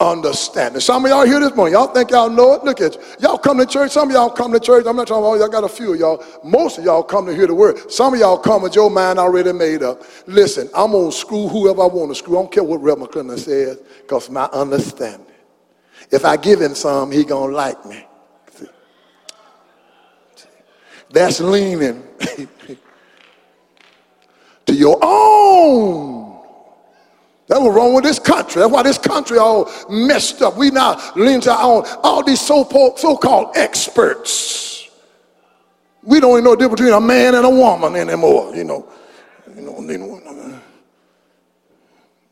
understanding. 0.00 0.80
Some 0.80 1.04
of 1.04 1.10
y'all 1.10 1.26
here 1.26 1.40
this 1.40 1.54
morning, 1.54 1.74
y'all 1.74 1.86
think 1.88 2.10
y'all 2.10 2.30
know 2.30 2.54
it. 2.54 2.64
Look 2.64 2.80
at. 2.80 2.96
Y'all 3.20 3.38
come 3.38 3.58
to 3.58 3.66
church. 3.66 3.92
Some 3.92 4.08
of 4.08 4.14
y'all 4.14 4.30
come 4.30 4.52
to 4.52 4.60
church. 4.60 4.86
I'm 4.86 4.96
not 4.96 5.06
talking 5.06 5.24
about 5.24 5.38
y'all 5.38 5.48
got 5.48 5.64
a 5.64 5.68
few 5.68 5.92
of 5.92 6.00
y'all. 6.00 6.24
Most 6.42 6.78
of 6.78 6.84
y'all 6.84 7.02
come 7.02 7.26
to 7.26 7.34
hear 7.34 7.46
the 7.46 7.54
word. 7.54 7.90
Some 7.90 8.14
of 8.14 8.20
y'all 8.20 8.38
come 8.38 8.62
with 8.62 8.74
your 8.74 8.90
mind 8.90 9.18
already 9.18 9.52
made 9.52 9.82
up. 9.82 10.02
Listen, 10.26 10.68
I'm 10.74 10.92
gonna 10.92 11.12
screw 11.12 11.48
whoever 11.48 11.82
I 11.82 11.86
want 11.86 12.10
to 12.10 12.14
screw. 12.14 12.38
I 12.38 12.42
don't 12.42 12.52
care 12.52 12.64
what 12.64 12.82
Reverend 12.82 13.12
Clinton 13.12 13.38
says, 13.38 13.78
because 14.00 14.30
my 14.30 14.44
understanding. 14.46 15.26
If 16.10 16.24
I 16.24 16.36
give 16.36 16.60
him 16.60 16.74
some, 16.74 17.12
he 17.12 17.24
gonna 17.24 17.52
like 17.54 17.84
me. 17.86 18.06
That's 21.10 21.40
leaning 21.40 22.04
to 24.66 24.74
your 24.74 24.98
own 25.02 26.19
that's 27.50 27.62
what's 27.62 27.74
wrong 27.74 27.94
with 27.94 28.04
this 28.04 28.20
country. 28.20 28.60
That's 28.60 28.72
why 28.72 28.84
this 28.84 28.96
country 28.96 29.38
all 29.38 29.68
messed 29.90 30.40
up. 30.40 30.56
We 30.56 30.70
now 30.70 31.12
lean 31.16 31.40
to 31.40 31.52
our 31.52 31.78
own, 31.78 31.84
all 32.04 32.22
these 32.22 32.40
so-called 32.40 33.56
experts. 33.56 34.88
We 36.04 36.20
don't 36.20 36.30
even 36.30 36.44
know 36.44 36.50
the 36.52 36.58
difference 36.58 36.80
between 36.80 36.94
a 36.94 37.00
man 37.00 37.34
and 37.34 37.44
a 37.44 37.50
woman 37.50 37.96
anymore, 37.96 38.54
you 38.54 38.62
know. 38.62 38.88
You 39.56 39.62
know, 39.62 40.60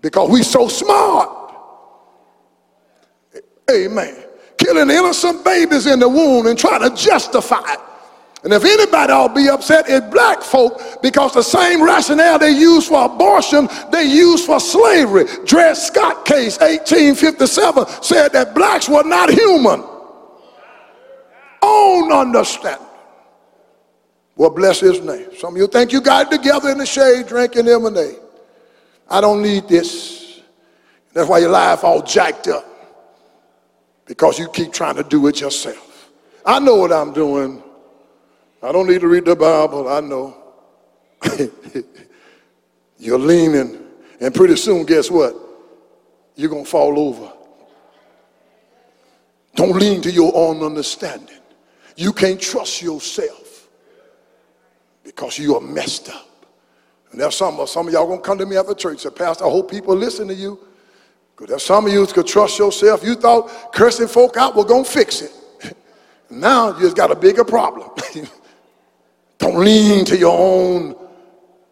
because 0.00 0.30
we 0.30 0.44
so 0.44 0.68
smart. 0.68 1.52
Amen. 3.68 4.24
Killing 4.56 4.88
innocent 4.88 5.44
babies 5.44 5.86
in 5.86 5.98
the 5.98 6.08
womb 6.08 6.46
and 6.46 6.56
trying 6.56 6.88
to 6.88 6.94
justify 6.94 7.72
it. 7.72 7.80
And 8.44 8.52
if 8.52 8.64
anybody 8.64 9.12
ought 9.12 9.28
to 9.28 9.34
be 9.34 9.48
upset, 9.48 9.86
it's 9.88 10.06
black 10.06 10.42
folk 10.42 11.02
because 11.02 11.34
the 11.34 11.42
same 11.42 11.82
rationale 11.82 12.38
they 12.38 12.52
use 12.52 12.86
for 12.86 13.04
abortion, 13.04 13.68
they 13.90 14.04
use 14.04 14.46
for 14.46 14.60
slavery. 14.60 15.24
Dred 15.44 15.76
Scott 15.76 16.24
case, 16.24 16.58
1857, 16.60 17.86
said 18.02 18.28
that 18.28 18.54
blacks 18.54 18.88
were 18.88 19.02
not 19.02 19.30
human. 19.30 19.82
Own 21.62 22.12
understanding. 22.12 22.86
Well, 24.36 24.50
bless 24.50 24.78
his 24.78 25.00
name. 25.00 25.36
Some 25.36 25.54
of 25.54 25.60
you 25.60 25.66
think 25.66 25.92
you 25.92 26.00
got 26.00 26.32
it 26.32 26.36
together 26.36 26.70
in 26.70 26.78
the 26.78 26.86
shade 26.86 27.26
drinking 27.26 27.66
lemonade. 27.66 28.20
I 29.10 29.20
don't 29.20 29.42
need 29.42 29.66
this. 29.66 30.40
That's 31.12 31.28
why 31.28 31.38
your 31.38 31.50
life 31.50 31.82
all 31.82 32.02
jacked 32.02 32.46
up. 32.46 32.64
Because 34.06 34.38
you 34.38 34.48
keep 34.48 34.72
trying 34.72 34.94
to 34.94 35.02
do 35.02 35.26
it 35.26 35.40
yourself. 35.40 36.08
I 36.46 36.60
know 36.60 36.76
what 36.76 36.92
I'm 36.92 37.12
doing. 37.12 37.64
I 38.62 38.72
don't 38.72 38.88
need 38.88 39.00
to 39.00 39.08
read 39.08 39.24
the 39.24 39.36
Bible. 39.36 39.88
I 39.88 40.00
know. 40.00 40.36
You're 42.98 43.18
leaning, 43.18 43.78
and 44.20 44.34
pretty 44.34 44.56
soon, 44.56 44.84
guess 44.84 45.10
what? 45.10 45.36
You're 46.34 46.50
going 46.50 46.64
to 46.64 46.70
fall 46.70 46.98
over. 46.98 47.32
Don't 49.54 49.76
lean 49.76 50.00
to 50.02 50.10
your 50.10 50.32
own 50.34 50.62
understanding. 50.62 51.38
You 51.96 52.12
can't 52.12 52.40
trust 52.40 52.82
yourself 52.82 53.68
because 55.04 55.38
you 55.38 55.56
are 55.56 55.60
messed 55.60 56.10
up. 56.10 56.28
And 57.10 57.20
there's 57.20 57.36
some, 57.36 57.64
some 57.66 57.88
of 57.88 57.92
y'all 57.92 58.06
going 58.06 58.20
to 58.20 58.24
come 58.24 58.38
to 58.38 58.46
me 58.46 58.56
after 58.56 58.74
church 58.74 58.92
and 58.92 59.00
say, 59.00 59.10
Pastor, 59.10 59.46
I 59.46 59.48
hope 59.48 59.70
people 59.70 59.96
listen 59.96 60.28
to 60.28 60.34
you. 60.34 60.58
Because 61.34 61.48
there's 61.48 61.62
some 61.64 61.86
of 61.86 61.92
you 61.92 62.06
could 62.06 62.26
trust 62.26 62.58
yourself. 62.58 63.02
You 63.02 63.14
thought 63.14 63.72
cursing 63.72 64.08
folk 64.08 64.36
out 64.36 64.54
was 64.54 64.66
going 64.66 64.84
to 64.84 64.90
fix 64.90 65.22
it. 65.22 65.32
now 66.30 66.76
you 66.76 66.82
just 66.82 66.96
got 66.96 67.10
a 67.10 67.16
bigger 67.16 67.44
problem. 67.44 67.90
Don't 69.38 69.58
lean 69.58 70.04
to 70.06 70.16
your 70.16 70.36
own 70.36 70.94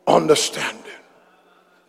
understanding. 0.06 0.82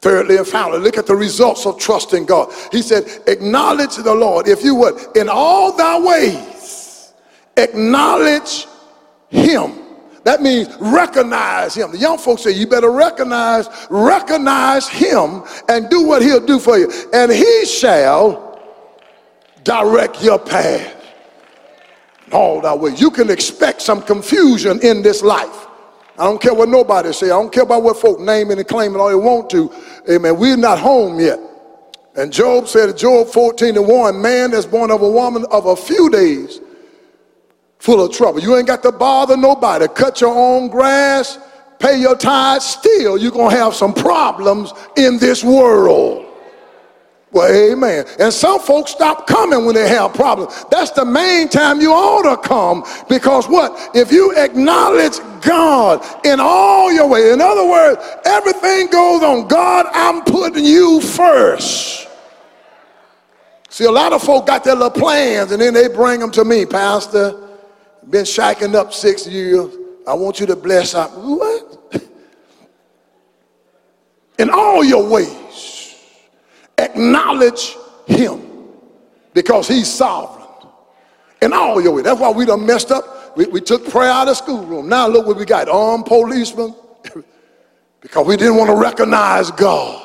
Thirdly 0.01 0.37
and 0.37 0.47
finally, 0.47 0.79
look 0.79 0.97
at 0.97 1.07
the 1.07 1.15
results 1.15 1.65
of 1.65 1.79
trusting 1.79 2.25
God. 2.25 2.51
He 2.71 2.81
said, 2.81 3.05
Acknowledge 3.27 3.95
the 3.95 4.13
Lord, 4.13 4.47
if 4.47 4.63
you 4.63 4.75
would, 4.75 4.95
in 5.15 5.27
all 5.29 5.75
thy 5.75 5.99
ways, 5.99 7.13
acknowledge 7.57 8.67
Him. 9.29 9.73
That 10.23 10.41
means 10.41 10.75
recognize 10.79 11.73
Him. 11.73 11.91
The 11.91 11.97
young 11.97 12.17
folks 12.17 12.43
say, 12.43 12.51
You 12.51 12.67
better 12.67 12.91
recognize, 12.91 13.67
recognize 13.89 14.87
Him 14.87 15.43
and 15.67 15.89
do 15.89 16.03
what 16.03 16.21
He'll 16.21 16.45
do 16.45 16.59
for 16.59 16.77
you. 16.77 16.91
And 17.13 17.31
He 17.31 17.65
shall 17.65 18.61
direct 19.63 20.23
your 20.23 20.39
path 20.39 20.95
all 22.31 22.61
that 22.61 22.79
way. 22.79 22.93
You 22.95 23.09
can 23.09 23.29
expect 23.29 23.81
some 23.81 24.01
confusion 24.01 24.79
in 24.83 25.01
this 25.01 25.21
life. 25.23 25.66
I 26.17 26.23
don't 26.23 26.41
care 26.41 26.53
what 26.53 26.69
nobody 26.69 27.13
say. 27.13 27.27
I 27.27 27.29
don't 27.29 27.51
care 27.51 27.63
about 27.63 27.83
what 27.83 27.97
folk 27.97 28.19
naming 28.19 28.57
and 28.57 28.67
claiming 28.67 28.99
all 28.99 29.09
they 29.09 29.15
want 29.15 29.49
to. 29.51 29.71
Amen. 30.09 30.37
We're 30.37 30.57
not 30.57 30.79
home 30.79 31.19
yet. 31.19 31.39
And 32.15 32.33
Job 32.33 32.67
said, 32.67 32.97
Job 32.97 33.27
14 33.27 33.77
and 33.77 33.87
1, 33.87 34.21
man 34.21 34.51
that's 34.51 34.65
born 34.65 34.89
of 34.89 35.03
a 35.03 35.09
woman 35.09 35.45
of 35.51 35.67
a 35.67 35.75
few 35.75 36.09
days, 36.09 36.59
full 37.77 38.03
of 38.03 38.11
trouble. 38.11 38.39
You 38.39 38.57
ain't 38.57 38.65
got 38.65 38.81
to 38.81 38.91
bother 38.91 39.37
nobody. 39.37 39.87
Cut 39.87 40.19
your 40.19 40.35
own 40.35 40.69
grass, 40.69 41.37
pay 41.77 41.99
your 41.99 42.17
tithes. 42.17 42.65
Still, 42.65 43.19
you're 43.19 43.31
going 43.31 43.51
to 43.51 43.57
have 43.57 43.75
some 43.75 43.93
problems 43.93 44.73
in 44.95 45.19
this 45.19 45.43
world. 45.43 46.26
Well, 47.31 47.53
amen. 47.53 48.05
And 48.19 48.31
some 48.31 48.59
folks 48.59 48.91
stop 48.91 49.27
coming 49.27 49.65
when 49.65 49.75
they 49.75 49.89
have 49.89 50.13
problems. 50.13 50.65
That's 50.71 50.91
the 50.91 51.03
main 51.03 51.49
time 51.49 51.81
you 51.81 51.91
ought 51.91 52.23
to 52.23 52.47
come 52.47 52.85
because 53.09 53.49
what? 53.49 53.95
If 53.95 54.13
you 54.13 54.33
acknowledge 54.37 55.19
God 55.41 56.05
in 56.25 56.39
all 56.39 56.91
your 56.91 57.07
way, 57.07 57.31
in 57.31 57.41
other 57.41 57.67
words, 57.67 58.01
everything 58.25 58.87
goes 58.87 59.23
on. 59.23 59.47
God, 59.49 59.87
I'm 59.91 60.23
putting 60.23 60.63
you 60.63 61.01
first. 61.01 62.07
See, 63.69 63.83
a 63.83 63.91
lot 63.91 64.13
of 64.13 64.23
folk 64.23 64.47
got 64.47 64.63
their 64.63 64.75
little 64.75 64.89
plans 64.89 65.51
and 65.51 65.61
then 65.61 65.73
they 65.73 65.89
bring 65.89 66.21
them 66.21 66.31
to 66.31 66.45
me, 66.45 66.65
Pastor. 66.65 67.35
Been 68.09 68.23
shacking 68.23 68.73
up 68.73 68.93
six 68.93 69.27
years. 69.27 69.75
I 70.07 70.13
want 70.13 70.39
you 70.39 70.45
to 70.45 70.55
bless. 70.55 70.95
I, 70.95 71.07
what? 71.07 71.91
In 74.39 74.49
all 74.49 74.81
your 74.81 75.07
ways 75.09 75.46
acknowledge 76.77 77.75
him 78.05 78.41
because 79.33 79.67
he's 79.67 79.91
sovereign 79.91 80.47
in 81.41 81.53
all 81.53 81.81
your 81.81 81.93
way. 81.93 82.01
That's 82.01 82.19
why 82.19 82.31
we 82.31 82.45
done 82.45 82.65
messed 82.65 82.91
up. 82.91 83.37
We, 83.37 83.45
we 83.47 83.61
took 83.61 83.89
prayer 83.89 84.09
out 84.09 84.27
of 84.27 84.37
schoolroom. 84.37 84.89
Now 84.89 85.07
look 85.07 85.27
what 85.27 85.37
we 85.37 85.45
got. 85.45 85.69
Armed 85.69 86.05
policemen 86.05 86.75
because 88.01 88.25
we 88.25 88.37
didn't 88.37 88.57
want 88.57 88.69
to 88.69 88.75
recognize 88.75 89.51
God. 89.51 90.03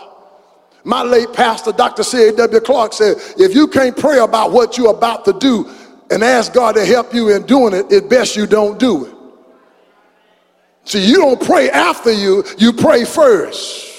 My 0.84 1.02
late 1.02 1.32
pastor, 1.32 1.72
Dr. 1.72 2.02
C.A.W. 2.02 2.60
Clark 2.60 2.92
said, 2.92 3.16
if 3.38 3.54
you 3.54 3.68
can't 3.68 3.96
pray 3.96 4.18
about 4.18 4.50
what 4.50 4.76
you're 4.76 4.90
about 4.90 5.24
to 5.26 5.32
do 5.32 5.70
and 6.10 6.24
ask 6.24 6.52
God 6.52 6.72
to 6.72 6.84
help 6.84 7.14
you 7.14 7.34
in 7.34 7.46
doing 7.46 7.72
it, 7.72 7.86
it's 7.90 8.06
best 8.08 8.36
you 8.36 8.46
don't 8.46 8.78
do 8.78 9.06
it. 9.06 9.14
See, 10.84 11.08
you 11.08 11.16
don't 11.16 11.40
pray 11.40 11.70
after 11.70 12.12
you, 12.12 12.44
you 12.58 12.72
pray 12.72 13.04
first. 13.04 13.91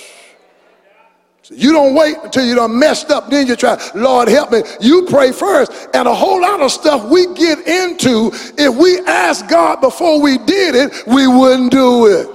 You 1.49 1.73
don't 1.73 1.93
wait 1.93 2.15
until 2.23 2.45
you 2.45 2.55
done 2.55 2.79
messed 2.79 3.11
up, 3.11 3.29
then 3.29 3.47
you 3.47 3.55
try, 3.55 3.77
Lord 3.95 4.29
help 4.29 4.51
me. 4.51 4.61
You 4.79 5.05
pray 5.09 5.31
first. 5.33 5.89
And 5.93 6.07
a 6.07 6.15
whole 6.15 6.41
lot 6.41 6.61
of 6.61 6.71
stuff 6.71 7.09
we 7.09 7.33
get 7.33 7.59
into, 7.67 8.31
if 8.57 8.75
we 8.75 8.99
asked 8.99 9.49
God 9.49 9.81
before 9.81 10.21
we 10.21 10.37
did 10.37 10.75
it, 10.75 11.03
we 11.05 11.27
wouldn't 11.27 11.71
do 11.71 12.07
it. 12.07 12.29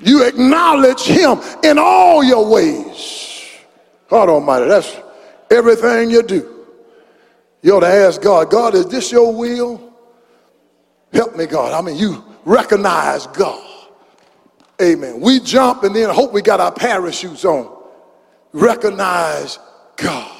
You 0.00 0.24
acknowledge 0.24 1.02
him 1.02 1.40
in 1.62 1.78
all 1.78 2.24
your 2.24 2.48
ways. 2.48 3.46
God 4.08 4.28
Almighty, 4.28 4.66
that's 4.66 4.96
everything 5.50 6.10
you 6.10 6.22
do. 6.22 6.66
You 7.62 7.76
ought 7.76 7.80
to 7.80 7.86
ask 7.86 8.20
God, 8.20 8.50
God, 8.50 8.74
is 8.74 8.86
this 8.86 9.12
your 9.12 9.34
will? 9.34 9.92
Help 11.12 11.36
me, 11.36 11.46
God. 11.46 11.72
I 11.72 11.84
mean, 11.84 11.96
you 11.96 12.24
recognize 12.44 13.26
God. 13.28 13.67
Amen. 14.80 15.20
We 15.20 15.40
jump 15.40 15.82
and 15.82 15.94
then 15.94 16.08
hope 16.10 16.32
we 16.32 16.42
got 16.42 16.60
our 16.60 16.72
parachutes 16.72 17.44
on. 17.44 17.76
Recognize 18.52 19.58
God. 19.96 20.34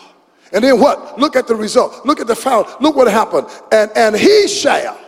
And 0.53 0.65
then 0.65 0.81
what? 0.81 1.19
Look 1.19 1.37
at 1.37 1.47
the 1.47 1.55
result. 1.55 2.07
Look 2.07 2.21
at 2.21 2.27
the 2.27 2.37
foul. 2.37 2.69
Look 2.81 2.97
what 2.97 3.09
happened. 3.09 3.49
And, 3.73 3.91
and 3.97 4.17
he 4.17 4.47
shall 4.49 4.99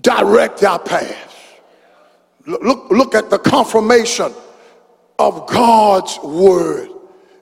direct 0.00 0.62
our 0.62 0.78
path. 0.78 1.60
Look, 2.46 2.90
look 2.90 3.14
at 3.14 3.30
the 3.30 3.38
confirmation 3.38 4.32
of 5.18 5.46
God's 5.46 6.18
word. 6.20 6.88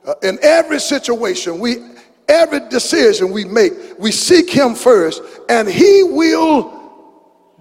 Uh, 0.05 0.15
in 0.23 0.39
every 0.43 0.81
situation, 0.81 1.59
we 1.59 1.77
every 2.29 2.61
decision 2.69 3.31
we 3.33 3.45
make, 3.45 3.73
we 3.99 4.13
seek 4.13 4.49
him 4.51 4.75
first, 4.75 5.23
and 5.49 5.69
he 5.69 6.03
will 6.05 6.73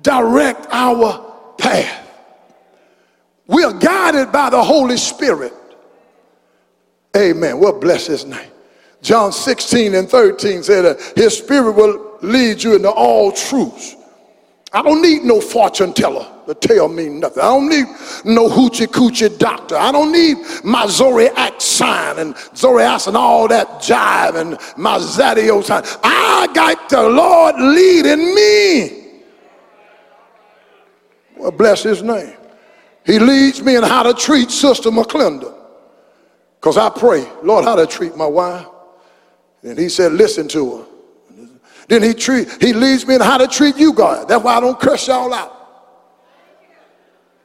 direct 0.01 0.67
our 0.69 1.53
path. 1.57 2.08
We 3.49 3.63
are 3.63 3.73
guided 3.73 4.31
by 4.31 4.51
the 4.51 4.63
Holy 4.63 4.95
Spirit. 4.95 5.53
Amen. 7.17 7.59
Well, 7.59 7.73
bless 7.73 8.05
his 8.05 8.23
name. 8.23 8.51
John 9.01 9.31
16 9.31 9.95
and 9.95 10.07
13 10.07 10.61
said 10.61 10.83
that 10.83 11.01
his 11.15 11.35
spirit 11.39 11.71
will 11.71 12.19
lead 12.21 12.61
you 12.61 12.75
into 12.75 12.91
all 12.91 13.31
truth. 13.31 13.95
I 14.71 14.83
don't 14.83 15.01
need 15.01 15.23
no 15.23 15.41
fortune 15.41 15.93
teller 15.93 16.27
to 16.45 16.53
tell 16.53 16.89
me 16.89 17.09
nothing. 17.09 17.41
I 17.41 17.47
don't 17.47 17.69
need 17.69 17.87
no 18.23 18.47
hoochie 18.47 18.85
coochie 18.85 19.35
doctor. 19.39 19.75
I 19.75 19.91
don't 19.91 20.11
need 20.11 20.37
my 20.63 20.85
Zodiac 20.85 21.59
sign 21.59 22.19
and 22.19 22.35
Zoroaster 22.55 23.09
and 23.09 23.17
all 23.17 23.47
that 23.47 23.67
jive 23.81 24.35
and 24.35 24.59
my 24.77 24.99
Zadio 24.99 25.63
sign. 25.63 25.81
I 26.03 26.47
got 26.53 26.87
the 26.87 27.01
Lord 27.01 27.55
leading 27.55 28.35
me. 28.35 29.21
Well, 31.35 31.51
bless 31.51 31.81
his 31.81 32.03
name. 32.03 32.35
He 33.09 33.17
leads 33.17 33.63
me 33.63 33.75
in 33.75 33.81
how 33.81 34.03
to 34.03 34.13
treat 34.13 34.51
Sister 34.51 34.91
McClendon. 34.91 35.51
Because 36.59 36.77
I 36.77 36.89
pray, 36.89 37.27
Lord, 37.41 37.65
how 37.65 37.75
to 37.75 37.87
treat 37.87 38.15
my 38.15 38.27
wife. 38.27 38.67
And 39.63 39.79
he 39.79 39.89
said, 39.89 40.11
listen 40.11 40.47
to 40.49 40.77
her. 40.77 40.85
Then 41.87 42.03
he 42.03 42.13
treat, 42.13 42.47
he 42.61 42.71
leads 42.71 43.07
me 43.07 43.15
in 43.15 43.21
how 43.21 43.39
to 43.39 43.47
treat 43.47 43.77
you, 43.77 43.93
God. 43.93 44.27
That's 44.27 44.43
why 44.43 44.57
I 44.57 44.59
don't 44.59 44.79
curse 44.79 45.07
y'all 45.07 45.33
out. 45.33 45.55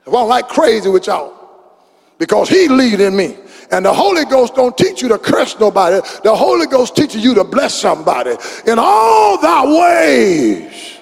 I 0.06 0.10
don't 0.10 0.28
like 0.28 0.48
crazy 0.48 0.90
with 0.90 1.06
y'all. 1.06 1.32
Because 2.18 2.50
he 2.50 2.68
leading 2.68 3.16
me. 3.16 3.38
And 3.70 3.86
the 3.86 3.92
Holy 3.94 4.26
Ghost 4.26 4.54
don't 4.54 4.76
teach 4.76 5.00
you 5.00 5.08
to 5.08 5.18
curse 5.18 5.58
nobody. 5.58 6.06
The 6.22 6.36
Holy 6.36 6.66
Ghost 6.66 6.94
teaches 6.94 7.24
you 7.24 7.34
to 7.36 7.44
bless 7.44 7.74
somebody. 7.74 8.36
In 8.66 8.78
all 8.78 9.40
thy 9.40 9.64
ways, 9.64 10.93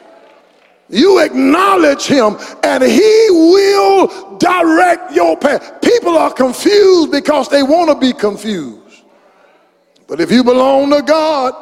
You 0.93 1.21
acknowledge 1.21 2.05
him 2.05 2.37
and 2.63 2.83
he 2.83 3.27
will 3.31 4.37
direct 4.37 5.13
your 5.13 5.39
path. 5.39 5.81
People 5.81 6.19
are 6.19 6.31
confused 6.31 7.11
because 7.11 7.49
they 7.49 7.63
want 7.63 7.89
to 7.91 7.97
be 7.97 8.13
confused. 8.13 9.03
But 10.07 10.21
if 10.21 10.31
you 10.31 10.45
belong 10.45 10.91
to 10.91 11.01
God, 11.01 11.55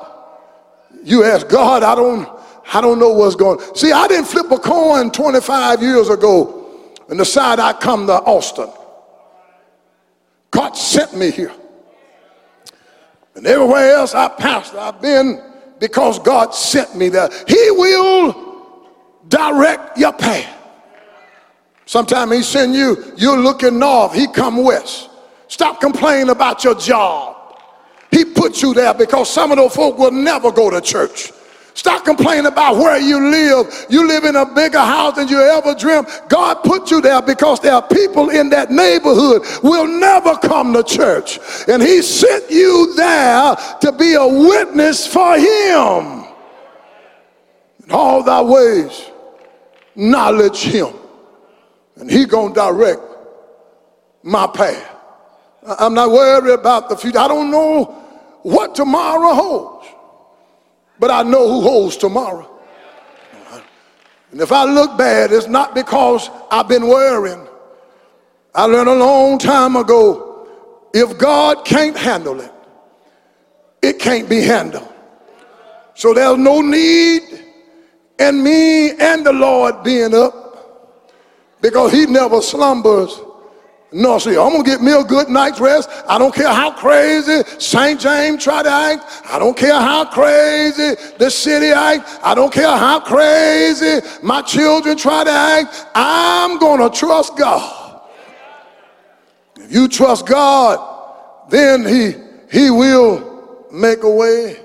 you 1.04 1.22
ask 1.22 1.48
God, 1.48 1.84
I 1.84 1.94
don't, 1.94 2.28
I 2.74 2.80
don't 2.80 2.98
know 2.98 3.10
what's 3.10 3.36
going. 3.36 3.60
See, 3.76 3.92
I 3.92 4.08
didn't 4.08 4.26
flip 4.26 4.50
a 4.50 4.58
coin 4.58 5.12
25 5.12 5.80
years 5.80 6.08
ago 6.08 6.90
and 7.08 7.16
decide 7.16 7.60
I'd 7.60 7.78
come 7.78 8.08
to 8.08 8.14
Austin. 8.14 8.68
God 10.50 10.72
sent 10.72 11.16
me 11.16 11.30
here. 11.30 11.52
And 13.36 13.46
everywhere 13.46 13.94
else 13.94 14.12
I 14.12 14.26
passed, 14.26 14.74
I've 14.74 15.00
been 15.00 15.40
because 15.78 16.18
God 16.18 16.52
sent 16.52 16.96
me 16.96 17.08
there. 17.08 17.30
He 17.46 17.70
will 17.70 18.49
direct 19.30 19.96
your 19.96 20.12
path. 20.12 20.56
Sometimes 21.86 22.32
he 22.32 22.42
send 22.42 22.74
you, 22.74 23.14
you're 23.16 23.38
looking 23.38 23.78
north, 23.78 24.14
he 24.14 24.28
come 24.28 24.62
west. 24.62 25.08
Stop 25.48 25.80
complaining 25.80 26.28
about 26.28 26.62
your 26.62 26.74
job. 26.74 27.58
He 28.10 28.24
put 28.24 28.62
you 28.62 28.74
there 28.74 28.94
because 28.94 29.32
some 29.32 29.50
of 29.50 29.56
those 29.56 29.74
folk 29.74 29.98
will 29.98 30.12
never 30.12 30.52
go 30.52 30.70
to 30.70 30.80
church. 30.80 31.32
Stop 31.74 32.04
complaining 32.04 32.46
about 32.46 32.76
where 32.76 33.00
you 33.00 33.30
live. 33.30 33.86
You 33.88 34.06
live 34.06 34.24
in 34.24 34.36
a 34.36 34.44
bigger 34.44 34.80
house 34.80 35.16
than 35.16 35.28
you 35.28 35.40
ever 35.40 35.74
dreamed. 35.74 36.06
God 36.28 36.62
put 36.62 36.90
you 36.90 37.00
there 37.00 37.22
because 37.22 37.60
there 37.60 37.74
are 37.74 37.82
people 37.82 38.30
in 38.30 38.50
that 38.50 38.70
neighborhood 38.70 39.42
will 39.62 39.86
never 39.86 40.36
come 40.36 40.72
to 40.74 40.82
church. 40.82 41.38
And 41.68 41.82
he 41.82 42.02
sent 42.02 42.50
you 42.50 42.92
there 42.96 43.56
to 43.80 43.92
be 43.92 44.14
a 44.14 44.26
witness 44.26 45.06
for 45.06 45.38
him. 45.38 46.26
In 47.84 47.90
all 47.90 48.22
thy 48.22 48.42
ways, 48.42 49.09
knowledge 49.94 50.62
him. 50.62 50.94
And 51.96 52.10
he 52.10 52.24
gonna 52.24 52.54
direct 52.54 53.02
my 54.22 54.46
path. 54.46 54.96
I'm 55.78 55.94
not 55.94 56.10
worried 56.10 56.52
about 56.52 56.88
the 56.88 56.96
future. 56.96 57.18
I 57.18 57.28
don't 57.28 57.50
know 57.50 57.84
what 58.42 58.74
tomorrow 58.74 59.34
holds, 59.34 59.86
but 60.98 61.10
I 61.10 61.22
know 61.22 61.48
who 61.48 61.60
holds 61.62 61.96
tomorrow. 61.96 62.48
And 64.32 64.40
if 64.40 64.52
I 64.52 64.64
look 64.64 64.96
bad, 64.96 65.32
it's 65.32 65.48
not 65.48 65.74
because 65.74 66.30
I've 66.50 66.68
been 66.68 66.86
worrying. 66.86 67.46
I 68.54 68.64
learned 68.64 68.88
a 68.88 68.94
long 68.94 69.38
time 69.38 69.76
ago 69.76 70.46
if 70.92 71.18
God 71.18 71.64
can't 71.64 71.96
handle 71.96 72.40
it, 72.40 72.52
it 73.82 73.98
can't 73.98 74.28
be 74.28 74.40
handled. 74.40 74.88
So 75.94 76.14
there's 76.14 76.38
no 76.38 76.60
need 76.60 77.22
in 78.20 78.42
me 78.42 78.90
and 78.92 79.24
the 79.24 79.32
Lord 79.32 79.82
being 79.82 80.14
up 80.14 80.34
because 81.60 81.92
He 81.92 82.06
never 82.06 82.40
slumbers 82.40 83.20
no, 83.92 84.18
see, 84.18 84.30
I'm 84.30 84.52
gonna 84.52 84.62
get 84.62 84.80
me 84.80 84.92
a 84.92 85.02
good 85.02 85.28
night's 85.28 85.58
rest. 85.58 85.90
I 86.06 86.16
don't 86.16 86.32
care 86.32 86.48
how 86.48 86.70
crazy 86.70 87.42
St. 87.58 88.00
James 88.00 88.42
try 88.42 88.62
to 88.62 88.70
act. 88.70 89.22
I 89.26 89.38
don't 89.38 89.56
care 89.56 89.74
how 89.74 90.04
crazy 90.04 90.94
the 91.18 91.28
city 91.28 91.68
act. 91.68 92.20
I 92.22 92.36
don't 92.36 92.52
care 92.52 92.76
how 92.76 93.00
crazy 93.00 94.06
my 94.22 94.42
children 94.42 94.96
try 94.96 95.24
to 95.24 95.30
act. 95.30 95.86
I'm 95.94 96.58
gonna 96.58 96.88
trust 96.88 97.36
God. 97.36 98.02
If 99.56 99.72
you 99.72 99.88
trust 99.88 100.24
God, 100.24 101.48
then 101.50 101.84
He 101.84 102.14
He 102.52 102.70
will 102.70 103.66
make 103.72 104.04
a 104.04 104.10
way. 104.10 104.60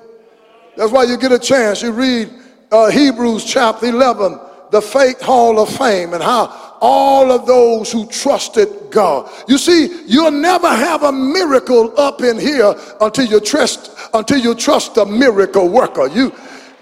That's 0.77 0.91
why 0.91 1.05
you 1.05 1.17
get 1.17 1.31
a 1.31 1.39
chance. 1.39 1.81
You 1.81 1.93
read 1.93 2.29
uh, 2.71 2.89
Hebrews 2.89 3.45
chapter 3.45 3.87
11, 3.87 4.39
the 4.71 4.81
faith 4.81 5.21
hall 5.21 5.59
of 5.59 5.69
fame, 5.69 6.13
and 6.13 6.23
how 6.23 6.77
all 6.81 7.31
of 7.31 7.45
those 7.45 7.91
who 7.91 8.05
trusted 8.07 8.69
God. 8.91 9.31
You 9.47 9.57
see, 9.57 10.03
you'll 10.05 10.31
never 10.31 10.67
have 10.67 11.03
a 11.03 11.11
miracle 11.11 11.97
up 11.99 12.21
in 12.21 12.37
here 12.37 12.75
until 13.01 13.25
you 13.25 13.39
trust 13.39 13.91
until 14.13 14.37
you 14.37 14.55
trust 14.55 14.97
a 14.97 15.05
miracle 15.05 15.69
worker. 15.69 16.07
You 16.07 16.33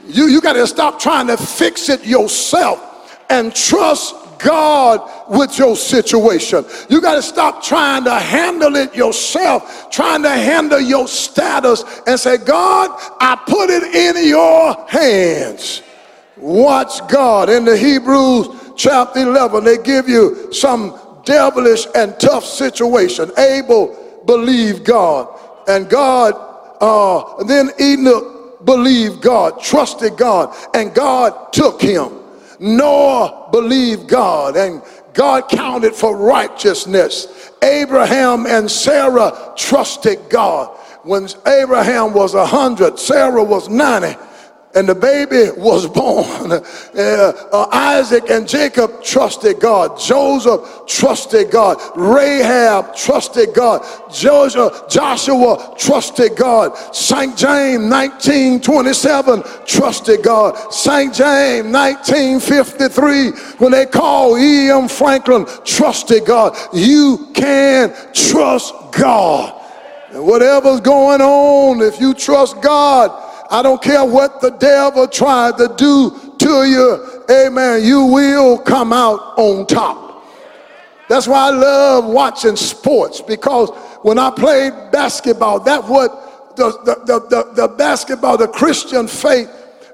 you 0.08 0.28
you 0.28 0.42
got 0.42 0.54
to 0.54 0.68
stop 0.68 1.00
trying 1.00 1.28
to 1.28 1.38
fix 1.38 1.90
it 1.90 2.06
yourself 2.06 2.90
and 3.30 3.56
trust 3.56 4.16
God 4.44 5.30
with 5.30 5.58
your 5.58 5.76
situation. 5.76 6.66
You 6.90 7.02
got 7.02 7.16
to 7.16 7.22
stop 7.22 7.64
trying 7.64 8.04
to 8.04 8.14
handle 8.14 8.76
it 8.76 8.96
yourself, 8.96 9.90
trying 9.90 10.24
to 10.24 10.30
handle 10.30 10.80
your 10.80 11.08
status 11.08 11.84
and 12.06 12.20
say, 12.20 12.38
God, 12.38 12.90
I 13.20 13.36
put 13.48 13.70
it 13.70 13.96
in 13.96 14.28
your 14.28 14.88
hands. 14.88 15.82
Watch 16.38 17.08
God. 17.08 17.50
In 17.50 17.66
the 17.66 17.78
Hebrews 17.78 18.74
chapter 18.76 19.22
11, 19.22 19.64
they 19.64 19.78
give 19.78 20.10
you 20.10 20.52
some 20.52 21.00
devilish 21.26 21.88
and 21.96 22.20
tough 22.20 22.44
situation. 22.44 23.32
Abel 23.38 24.22
believed 24.26 24.86
God, 24.86 25.40
and 25.68 25.90
God, 25.90 26.34
uh, 26.82 27.38
and 27.38 27.50
then 27.50 27.70
Enoch 27.80 28.66
believed 28.66 29.22
God, 29.22 29.62
trusted 29.62 30.18
God, 30.18 30.56
and 30.74 30.94
God 30.94 31.54
took 31.54 31.82
him. 31.82 32.23
Noah 32.64 33.50
believed 33.52 34.08
God, 34.08 34.56
and 34.56 34.82
God 35.14 35.50
counted 35.50 35.94
for 35.94 36.16
righteousness. 36.16 37.52
Abraham 37.62 38.46
and 38.46 38.72
Sarah 38.72 39.54
trusted 39.58 40.20
God. 40.30 40.70
When 41.04 41.28
Abraham 41.46 42.14
was 42.14 42.34
a 42.34 42.46
hundred, 42.46 42.98
Sarah 42.98 43.44
was 43.44 43.68
90 43.68 44.16
and 44.76 44.90
the 44.90 44.96
baby 44.96 45.52
was 45.56 45.88
born. 45.88 46.52
Uh, 46.52 47.34
uh, 47.52 47.68
Isaac 47.72 48.30
and 48.30 48.48
Jacob 48.48 49.04
trusted 49.04 49.60
God. 49.60 50.00
Joseph 50.00 50.88
trusted 50.88 51.52
God. 51.52 51.78
Rahab 51.96 52.96
trusted 52.96 53.54
God. 53.54 53.86
Joshua, 54.12 54.86
Joshua 54.90 55.76
trusted 55.78 56.36
God. 56.36 56.76
St. 56.96 57.38
James 57.38 57.84
1927 57.92 59.44
trusted 59.66 60.24
God. 60.24 60.74
St. 60.74 61.14
James 61.14 61.72
1953 61.72 63.32
when 63.58 63.72
they 63.72 63.86
called 63.86 64.40
E.M. 64.40 64.88
Franklin 64.88 65.46
trusted 65.64 66.26
God. 66.26 66.58
You 66.74 67.30
can 67.34 67.94
trust 68.14 68.74
God. 68.92 69.62
And 70.12 70.26
whatever's 70.26 70.80
going 70.82 71.22
on, 71.22 71.82
if 71.82 72.00
you 72.00 72.14
trust 72.14 72.62
God, 72.62 73.33
I 73.54 73.62
don't 73.62 73.84
care 73.84 74.04
what 74.04 74.42
the 74.42 74.50
devil 74.50 75.08
tried 75.08 75.58
to 75.58 75.72
do 75.78 76.36
to 76.40 76.64
you. 76.64 77.24
Amen. 77.30 77.84
You 77.84 78.06
will 78.06 78.58
come 78.58 78.92
out 78.92 79.38
on 79.38 79.68
top. 79.68 80.26
That's 81.08 81.28
why 81.28 81.50
I 81.50 81.52
love 81.52 82.06
watching 82.06 82.56
sports 82.56 83.22
because 83.22 83.70
when 84.02 84.18
I 84.18 84.32
played 84.32 84.74
basketball, 84.92 85.60
that 85.60 85.84
what 85.88 86.56
the, 86.56 86.72
the, 86.84 87.20
the, 87.30 87.54
the, 87.54 87.68
basketball, 87.68 88.38
the 88.38 88.48
Christian 88.48 89.08
faith, 89.08 89.50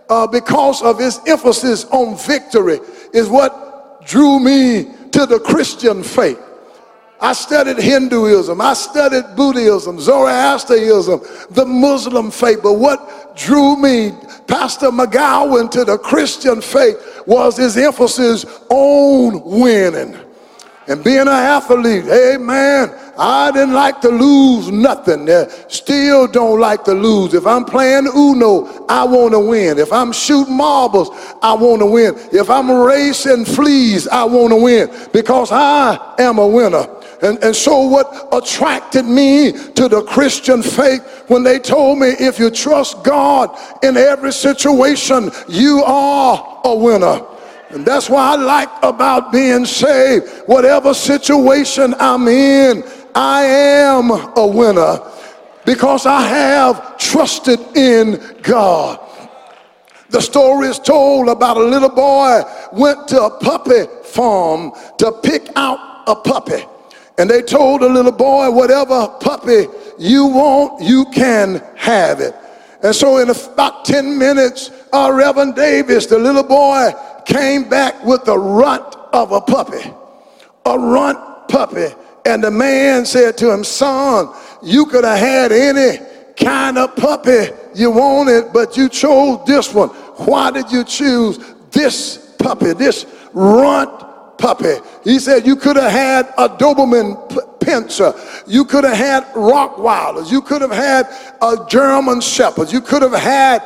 uh, 0.10 0.26
because 0.26 0.82
of 0.82 1.02
its 1.02 1.19
emphasis 1.28 1.84
on 1.86 2.15
victory, 2.17 2.80
is 3.13 3.28
what 3.28 4.06
drew 4.06 4.39
me 4.39 4.86
to 5.12 5.26
the 5.26 5.39
Christian 5.39 6.02
faith. 6.02 6.39
I 7.22 7.34
studied 7.34 7.78
Hinduism, 7.78 8.62
I 8.62 8.74
studied 8.74 9.36
Buddhism, 9.36 10.00
Zoroastrianism, 10.00 11.19
the 11.50 11.65
Muslim 11.65 12.32
faith, 12.32 12.60
but 12.63 12.74
what 12.74 13.18
drew 13.39 13.75
me, 13.78 14.12
Pastor 14.47 14.91
McGowan, 14.91 15.71
to 15.71 15.86
the 15.86 15.97
Christian 15.97 16.62
faith 16.62 17.23
was 17.25 17.58
his 17.58 17.78
emphasis 17.78 18.45
on 18.69 19.41
winning 19.43 20.17
and 20.88 21.04
being 21.04 21.21
an 21.21 21.28
athlete. 21.28 22.06
Amen. 22.06 22.93
I 23.17 23.52
didn't 23.52 23.75
like 23.75 24.02
to 24.02 24.10
lose 24.10 24.71
nothing. 24.71 25.30
Uh, 25.30 25.47
still 25.67 26.25
don't 26.25 26.60
like 26.60 26.84
to 26.86 26.93
lose. 26.93 27.34
If 27.34 27.45
I'm 27.45 27.65
playing 27.65 28.08
Uno, 28.08 28.86
I 28.88 29.04
want 29.04 29.34
to 29.34 29.39
win. 29.39 29.78
If 29.78 29.93
I'm 29.93 30.12
shooting 30.12 30.56
marbles, 30.58 31.10
I 31.41 31.54
want 31.54 31.82
to 31.82 31.86
win. 31.86 32.15
If 32.32 32.49
I'm 32.49 32.71
racing 32.71 33.45
fleas, 33.45 34.08
I 34.08 34.23
want 34.23 34.52
to 34.52 34.56
win 34.56 34.89
because 35.13 35.52
I 35.52 36.15
am 36.17 36.39
a 36.39 36.47
winner. 36.47 36.88
And, 37.21 37.43
and 37.43 37.55
so, 37.55 37.82
what 37.82 38.29
attracted 38.32 39.05
me 39.05 39.51
to 39.51 39.88
the 39.89 40.03
Christian 40.03 40.63
faith 40.63 41.25
when 41.27 41.43
they 41.43 41.60
told 41.60 41.99
me 41.99 42.08
if 42.08 42.39
you 42.39 42.49
trust 42.49 43.03
God 43.03 43.58
in 43.84 43.97
every 43.97 44.32
situation, 44.32 45.29
you 45.49 45.84
are 45.86 46.62
a 46.63 46.75
winner. 46.75 47.21
And 47.71 47.86
that's 47.86 48.10
why 48.10 48.34
I 48.34 48.36
like 48.36 48.69
about 48.82 49.32
being 49.32 49.65
saved. 49.65 50.27
Whatever 50.47 50.93
situation 50.93 51.93
I'm 51.99 52.27
in, 52.27 52.84
I 53.13 53.43
am 53.43 54.12
a 54.12 54.47
winner 54.47 54.99
because 55.65 56.05
I 56.05 56.21
have 56.21 56.97
trusted 56.97 57.60
in 57.75 58.19
God. 58.41 58.99
The 60.10 60.21
story 60.21 60.69
is 60.69 60.79
told 60.79 61.29
about 61.29 61.58
a 61.58 61.63
little 61.63 61.89
boy 61.89 62.41
went 62.71 63.08
to 63.10 63.23
a 63.23 63.29
puppy 63.29 63.86
farm 64.05 64.71
to 64.97 65.12
pick 65.21 65.49
out 65.55 66.03
a 66.08 66.15
puppy. 66.15 66.63
And 67.19 67.29
they 67.29 67.41
told 67.41 67.82
the 67.82 67.89
little 67.89 68.13
boy, 68.13 68.49
whatever 68.49 69.10
puppy 69.19 69.67
you 69.97 70.25
want, 70.25 70.82
you 70.82 71.03
can 71.12 71.62
have 71.75 72.21
it. 72.21 72.34
And 72.82 72.95
so 72.95 73.17
in 73.17 73.29
about 73.29 73.84
10 73.84 74.17
minutes, 74.17 74.71
our 74.93 75.13
Reverend 75.13 75.53
Davis, 75.53 76.05
the 76.05 76.17
little 76.17 76.43
boy, 76.43 76.91
came 77.25 77.67
back 77.67 78.01
with 78.05 78.23
the 78.23 78.38
runt 78.38 78.95
of 79.12 79.34
a 79.34 79.41
puppy, 79.41 79.91
a 80.65 80.79
runt 80.79 81.49
puppy. 81.49 81.88
And 82.25 82.41
the 82.41 82.51
man 82.51 83.05
said 83.05 83.38
to 83.39 83.51
him, 83.51 83.65
Son, 83.65 84.34
you 84.63 84.86
could 84.86 85.03
have 85.03 85.19
had 85.19 85.51
any 85.51 85.99
kind 86.38 86.77
of 86.77 86.95
puppy 86.95 87.49
you 87.75 87.91
wanted, 87.91 88.53
but 88.53 88.77
you 88.77 88.88
chose 88.88 89.45
this 89.45 89.73
one. 89.73 89.89
Why 89.89 90.51
did 90.51 90.71
you 90.71 90.86
choose 90.86 91.38
this 91.71 92.34
puppy, 92.39 92.71
this 92.71 93.05
runt 93.34 94.05
puppy? 94.39 94.75
He 95.04 95.19
said, 95.19 95.45
You 95.45 95.56
could 95.56 95.75
have 95.75 95.91
had 95.91 96.34
a 96.38 96.49
Doberman 96.49 97.30
Pinscher. 97.60 98.15
You 98.47 98.65
could 98.65 98.84
have 98.84 98.97
had 98.97 99.25
Rottweilers. 99.34 100.32
You 100.32 100.41
could 100.41 100.62
have 100.62 100.71
had 100.71 101.08
a 101.41 101.65
German 101.69 102.21
Shepherd. 102.21 102.71
You 102.71 102.82
could 102.82 103.04
have 103.04 103.13
had 103.13 103.60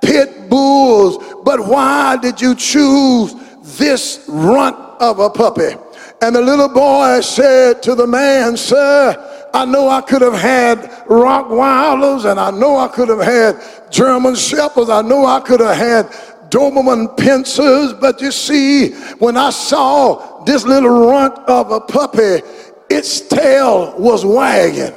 pit 0.00 0.48
bulls. 0.48 1.18
But 1.44 1.66
why 1.66 2.16
did 2.16 2.40
you 2.40 2.54
choose 2.54 3.34
this 3.78 4.24
runt 4.28 4.76
of 5.00 5.18
a 5.18 5.28
puppy? 5.28 5.76
And 6.22 6.36
the 6.36 6.40
little 6.40 6.68
boy 6.68 7.20
said 7.20 7.82
to 7.82 7.94
the 7.94 8.06
man, 8.06 8.56
Sir, 8.56 9.48
I 9.52 9.64
know 9.64 9.88
I 9.88 10.00
could 10.00 10.22
have 10.22 10.38
had 10.38 10.78
Rottweilers 11.06 12.30
and 12.30 12.40
I 12.40 12.50
know 12.50 12.78
I 12.78 12.88
could 12.88 13.08
have 13.08 13.20
had 13.20 13.60
German 13.90 14.34
Shepherds. 14.34 14.88
I 14.88 15.02
know 15.02 15.26
I 15.26 15.40
could 15.40 15.60
have 15.60 15.76
had 15.76 16.31
Doberman 16.52 17.16
Pinschers, 17.16 17.98
But 17.98 18.20
you 18.20 18.30
see, 18.30 18.90
when 19.18 19.38
I 19.38 19.48
saw 19.48 20.44
this 20.44 20.64
little 20.64 21.08
runt 21.08 21.38
of 21.48 21.72
a 21.72 21.80
puppy, 21.80 22.42
its 22.90 23.22
tail 23.22 23.98
was 23.98 24.24
wagging. 24.24 24.94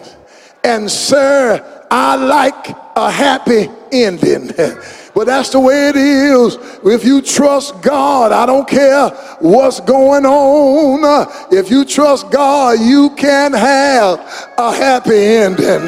And 0.65 0.91
sir, 0.91 1.87
I 1.89 2.15
like 2.17 2.75
a 2.97 3.09
happy 3.09 3.69
ending. 3.91 4.51
But 5.15 5.27
that's 5.27 5.49
the 5.49 5.61
way 5.61 5.87
it 5.87 5.95
is. 5.95 6.57
If 6.83 7.05
you 7.05 7.21
trust 7.21 7.81
God, 7.81 8.33
I 8.33 8.45
don't 8.45 8.67
care 8.67 9.07
what's 9.39 9.79
going 9.79 10.25
on. 10.25 11.27
If 11.51 11.71
you 11.71 11.85
trust 11.85 12.29
God, 12.31 12.81
you 12.81 13.11
can 13.15 13.53
have 13.53 14.19
a 14.57 14.73
happy 14.73 15.15
ending. 15.15 15.87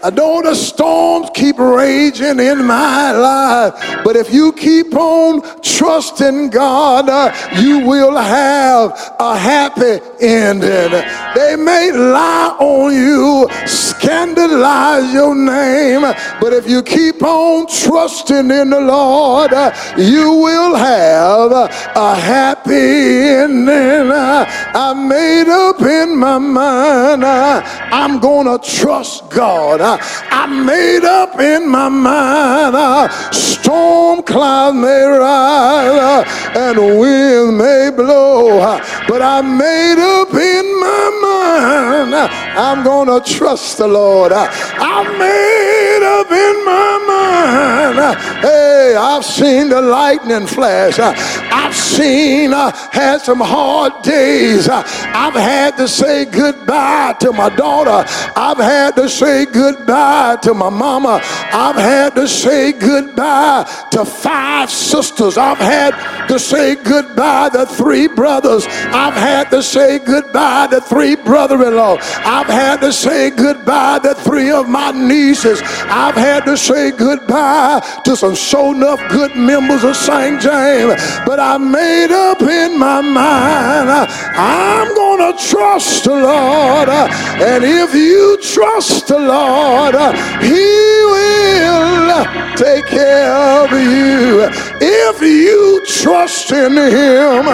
I 0.00 0.10
know 0.10 0.40
the 0.42 0.54
storms 0.54 1.28
keep 1.34 1.58
raging 1.58 2.38
in 2.38 2.64
my 2.64 3.10
life, 3.10 3.74
but 4.04 4.14
if 4.14 4.32
you 4.32 4.52
keep 4.52 4.94
on 4.94 5.42
trusting 5.60 6.50
God, 6.50 7.08
uh, 7.08 7.34
you 7.60 7.80
will 7.80 8.16
have 8.16 8.92
a 9.18 9.36
happy 9.36 9.98
ending. 10.20 10.92
They 11.34 11.56
may 11.56 11.90
lie 11.90 12.56
on 12.60 12.94
you, 12.94 13.48
scandalize 13.66 15.12
your 15.12 15.34
name, 15.34 16.02
but 16.40 16.52
if 16.52 16.68
you 16.68 16.82
keep 16.82 17.20
on 17.22 17.66
trusting 17.66 18.50
in 18.52 18.70
the 18.70 18.80
Lord, 18.80 19.52
uh, 19.52 19.72
you 19.96 20.32
will 20.32 20.76
have 20.76 21.50
a 21.96 22.14
happy 22.14 22.72
ending. 22.72 24.12
I 24.12 24.94
made 24.94 25.48
up 25.48 25.80
in 25.82 26.16
my 26.16 26.38
mind, 26.38 27.24
uh, 27.24 27.62
I'm 27.92 28.20
gonna 28.20 28.58
trust 28.58 29.28
God. 29.30 29.87
I 29.96 30.46
made 30.46 31.04
up 31.04 31.38
in 31.40 31.68
my 31.68 31.88
mind 31.88 32.76
uh, 32.76 33.08
storm 33.30 34.22
clouds 34.22 34.76
may 34.76 35.02
rise 35.04 35.98
uh, 35.98 36.24
and 36.56 36.78
wind 36.98 37.58
may 37.58 37.90
blow, 37.94 38.58
uh, 38.60 38.78
but 39.08 39.22
I 39.22 39.40
made 39.40 39.98
up 39.98 40.32
in 40.34 40.66
my 40.80 41.04
mind 41.22 42.14
uh, 42.14 42.28
I'm 42.58 42.82
gonna 42.84 43.20
trust 43.20 43.78
the 43.78 43.86
Lord. 43.86 44.32
Uh, 44.32 44.48
I 44.50 45.02
made 45.16 46.02
up 46.02 46.30
in 46.30 46.64
my 46.64 46.88
mind. 47.08 47.98
Uh, 47.98 48.14
hey, 48.40 48.96
I've 48.98 49.24
seen 49.24 49.68
the 49.68 49.80
lightning 49.80 50.46
flash. 50.46 50.98
I've 50.98 51.74
seen, 51.74 52.50
had 52.50 53.18
some 53.18 53.40
hard 53.40 54.02
days. 54.02 54.68
I've 54.68 55.34
had 55.34 55.76
to 55.76 55.86
say 55.86 56.24
goodbye 56.24 57.14
to 57.20 57.32
my 57.32 57.50
daughter. 57.50 58.08
I've 58.36 58.58
had 58.58 58.96
to 58.96 59.08
say 59.08 59.46
good 59.46 59.77
goodbye 59.78 60.36
to 60.42 60.54
my 60.54 60.70
mama. 60.70 61.20
I've 61.52 61.76
had 61.76 62.14
to 62.16 62.28
say 62.28 62.72
goodbye 62.72 63.64
to 63.92 64.04
five 64.04 64.70
sisters. 64.70 65.38
I've 65.38 65.58
had 65.58 66.26
to 66.28 66.38
say 66.38 66.74
goodbye 66.74 67.50
to 67.50 67.66
three 67.66 68.08
brothers. 68.08 68.66
I've 68.68 69.14
had 69.14 69.50
to 69.50 69.62
say 69.62 69.98
goodbye 69.98 70.68
to 70.68 70.80
three 70.80 71.16
brother-in-law. 71.16 71.98
I've 72.00 72.46
had 72.46 72.80
to 72.80 72.92
say 72.92 73.30
goodbye 73.30 74.00
to 74.00 74.14
three 74.14 74.50
of 74.50 74.68
my 74.68 74.90
nieces. 74.92 75.60
I've 75.64 76.14
had 76.14 76.44
to 76.44 76.56
say 76.56 76.90
goodbye 76.90 77.80
to 78.04 78.16
some 78.16 78.34
show 78.34 78.72
enough 78.74 79.00
good 79.10 79.34
members 79.36 79.84
of 79.84 79.96
St. 79.96 80.40
James. 80.40 80.94
But 81.24 81.40
I 81.40 81.56
made 81.58 82.10
up 82.10 82.42
in 82.42 82.78
my 82.78 83.00
mind 83.00 83.88
I'm 83.88 84.94
gonna 84.94 85.36
trust 85.38 86.04
the 86.04 86.14
Lord. 86.14 86.88
And 86.88 87.64
if 87.64 87.94
you 87.94 88.38
trust 88.42 89.08
the 89.08 89.18
Lord, 89.18 89.67
Lord, 89.68 89.96
He 90.40 90.64
will 91.12 92.24
take 92.56 92.86
care 92.86 93.34
of 93.36 93.70
you. 93.70 94.67
If 94.80 95.20
you 95.22 95.84
trust 95.86 96.52
in 96.52 96.72
Him, 96.72 97.44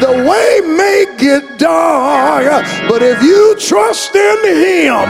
the 0.00 0.24
way 0.26 0.60
may 0.74 1.04
get 1.18 1.58
dark, 1.58 2.64
but 2.88 3.02
if 3.02 3.22
you 3.22 3.56
trust 3.58 4.14
in 4.14 4.38
Him, 4.44 5.08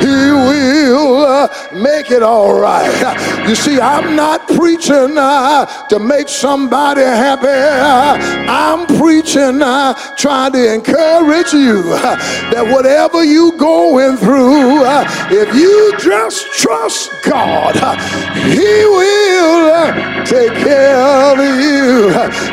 He 0.00 0.30
will 0.30 1.48
make 1.72 2.10
it 2.10 2.22
all 2.22 2.60
right. 2.60 3.48
You 3.48 3.54
see, 3.54 3.80
I'm 3.80 4.16
not 4.16 4.46
preaching 4.48 5.16
uh, 5.16 5.64
to 5.88 5.98
make 5.98 6.28
somebody 6.28 7.02
happy. 7.02 7.48
I'm 7.48 8.86
preaching, 8.98 9.62
uh, 9.62 9.94
trying 10.16 10.52
to 10.52 10.74
encourage 10.74 11.52
you 11.52 11.82
uh, 11.94 12.16
that 12.52 12.66
whatever 12.66 13.24
you're 13.24 13.56
going 13.56 14.16
through, 14.18 14.84
uh, 14.84 15.04
if 15.30 15.54
you 15.54 15.94
just 15.98 16.46
trust 16.52 17.10
God, 17.24 17.74
He 18.44 18.84
will 18.84 20.24
take 20.24 20.52
care 20.64 20.97
of 20.98 21.38
you. 21.38 22.10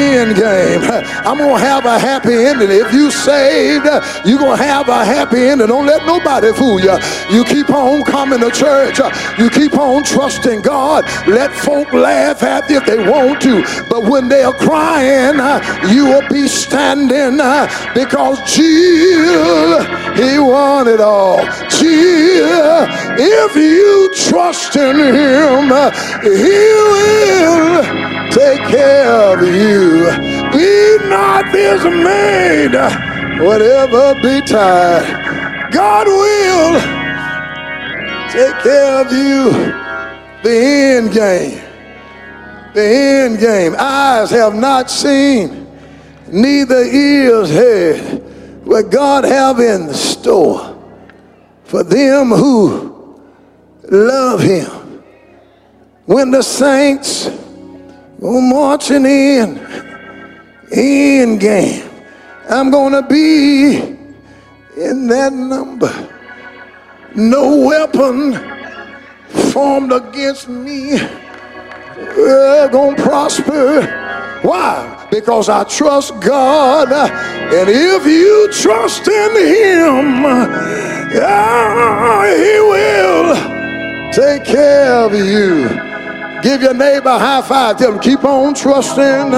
I'm 1.29 1.37
going 1.37 1.57
to 1.57 1.61
have 1.61 1.85
a 1.85 1.99
happy 1.99 2.33
ending. 2.33 2.71
If 2.71 2.91
you 2.95 3.11
saved, 3.11 3.85
you're 4.25 4.39
going 4.39 4.57
to 4.57 4.65
have 4.65 4.89
a 4.89 5.05
happy 5.05 5.49
ending. 5.49 5.67
Don't 5.67 5.85
let 5.85 6.07
nobody 6.07 6.55
fool 6.55 6.81
you. 6.81 6.97
You 7.31 7.45
keep 7.45 7.69
on 7.69 8.03
coming 8.03 8.41
to 8.41 8.51
church. 8.51 8.99
You 9.39 9.51
keep 9.51 9.77
on 9.77 10.05
trusting 10.05 10.63
God. 10.63 11.05
Let 11.27 11.53
folk 11.53 11.93
laugh 11.93 12.43
at 12.43 12.71
you 12.71 12.79
if 12.79 12.87
they 12.87 13.11
want 13.11 13.43
to. 13.43 13.63
But 13.91 14.05
when 14.05 14.31
they're 14.31 14.55
crying, 14.55 15.37
you 15.93 16.07
will 16.07 16.27
be 16.31 16.49
standing 16.49 17.37
because 17.93 18.39
Jesus, 18.51 19.85
He 20.19 20.39
won 20.39 20.89
it 20.89 21.03
all. 21.03 21.45
Jesus, 21.69 22.89
if 23.21 23.55
you 23.55 24.15
trust 24.17 24.77
in 24.77 24.97
Him, 24.97 25.69
He 26.23 26.73
will 26.89 27.85
take 28.33 28.63
care 28.71 29.13
of 29.13 29.43
you. 29.43 30.28
Be 30.53 30.97
not 31.09 31.53
dismayed, 31.53 32.73
whatever 33.41 34.15
betide. 34.21 35.73
God 35.73 36.07
will 36.07 36.81
take 38.31 38.63
care 38.63 39.01
of 39.01 39.13
you. 39.13 39.51
The 40.43 40.57
end 40.97 41.13
game. 41.13 41.61
The 42.75 42.83
end 42.83 43.39
game. 43.41 43.75
Eyes 43.79 44.31
have 44.31 44.55
not 44.55 44.91
seen, 44.91 45.67
neither 46.31 46.83
ears 46.83 47.51
heard 47.51 48.23
what 48.65 48.91
God 48.91 49.25
have 49.25 49.61
in 49.61 49.93
store 49.95 50.77
for 51.65 51.83
them 51.83 52.29
who 52.29 53.21
love 53.91 54.41
him. 54.41 54.71
When 56.07 56.31
the 56.31 56.43
saints 56.43 57.29
Go 58.21 58.41
marching 58.41 59.07
in, 59.07 59.57
in 60.73 61.39
game. 61.39 61.89
I'm 62.49 62.71
gonna 62.71 63.07
be 63.07 63.77
in 64.77 65.07
that 65.09 65.33
number. 65.33 65.93
No 67.15 67.67
weapon 67.67 68.35
formed 69.53 69.93
against 69.93 70.49
me 70.49 70.99
uh, 71.99 72.69
gonna 72.69 72.97
prosper. 72.97 73.83
Why? 74.43 75.07
Because 75.11 75.49
I 75.49 75.65
trust 75.65 76.21
God. 76.21 76.93
And 76.93 77.69
if 77.69 78.07
you 78.07 78.49
trust 78.53 79.09
in 79.09 79.37
Him, 79.37 80.25
uh, 80.25 80.47
He 82.37 82.61
will 82.61 83.35
take 84.13 84.45
care 84.45 84.95
of 84.95 85.13
you. 85.13 85.69
Give 86.43 86.63
your 86.63 86.75
neighbor 86.75 87.09
a 87.09 87.19
high 87.19 87.43
five. 87.43 87.79
Tell 87.79 87.93
him, 87.93 87.99
keep 88.01 88.25
on 88.25 88.55
trusting. 88.55 89.35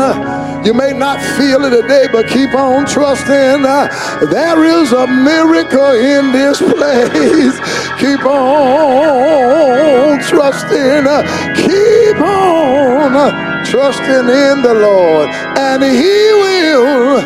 You 0.65 0.75
may 0.75 0.93
not 0.93 1.19
feel 1.39 1.65
it 1.65 1.71
today, 1.71 2.07
but 2.13 2.29
keep 2.29 2.55
on 2.55 2.85
trusting. 2.85 3.65
Uh, 3.65 3.89
there 4.31 4.63
is 4.65 4.93
a 4.93 5.07
miracle 5.07 5.93
in 5.93 6.33
this 6.33 6.59
place. 6.59 7.57
Keep 8.01 8.27
on 8.27 10.21
trusting. 10.21 11.07
Uh, 11.07 11.23
keep 11.55 12.21
on 12.21 13.15
uh, 13.15 13.65
trusting 13.65 14.07
in 14.07 14.63
the 14.63 14.75
Lord, 14.75 15.29
and 15.59 15.83
He 15.83 16.33
will 16.45 17.21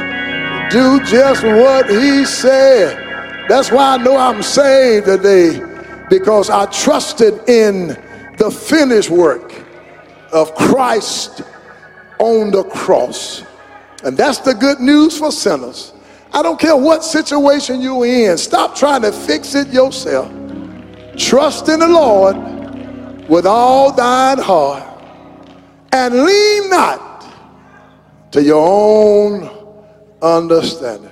do 0.71 1.05
just 1.05 1.43
what 1.43 1.89
He 1.91 2.25
said. 2.25 2.97
That's 3.49 3.71
why 3.73 3.95
I 3.95 3.97
know 3.99 4.17
I'm 4.17 4.43
saved 4.43 5.07
today 5.07 5.61
because 6.09 6.51
I 6.51 6.67
trusted 6.67 7.49
in 7.49 7.89
the 8.39 8.51
finished 8.51 9.11
work 9.11 9.55
of 10.33 10.55
Christ 10.55 11.43
on 12.19 12.51
the 12.51 12.65
cross. 12.65 13.43
And 14.05 14.17
that's 14.17 14.39
the 14.39 14.55
good 14.55 14.81
news 14.81 15.19
for 15.19 15.33
sinners. 15.33 15.93
I 16.33 16.43
don't 16.43 16.59
care 16.59 16.77
what 16.77 17.05
situation 17.05 17.81
you're 17.81 18.07
in, 18.07 18.37
stop 18.39 18.75
trying 18.75 19.03
to 19.03 19.13
fix 19.13 19.55
it 19.55 19.69
yourself. 19.69 20.31
Trust 21.17 21.69
in 21.69 21.81
the 21.81 21.89
Lord 21.89 22.37
with 23.29 23.47
all 23.47 23.93
thine 23.93 24.39
heart 24.39 24.83
and 25.93 26.15
lean 26.15 26.71
not 26.71 27.27
to 28.33 28.43
your 28.43 28.67
own 28.67 29.49
understanding. 30.21 31.11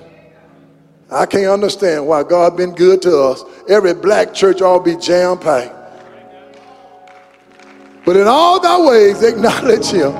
I 1.09 1.25
can't 1.25 1.45
understand 1.45 2.05
why 2.05 2.23
God 2.23 2.57
been 2.57 2.75
good 2.75 3.01
to 3.03 3.17
us. 3.17 3.43
Every 3.69 3.93
black 3.93 4.33
church 4.33 4.61
all 4.61 4.79
be 4.79 4.97
jam 4.97 5.37
packed. 5.37 5.73
But 8.05 8.17
in 8.17 8.27
all 8.27 8.59
thy 8.59 8.81
ways 8.81 9.23
acknowledge 9.23 9.85
him, 9.85 10.11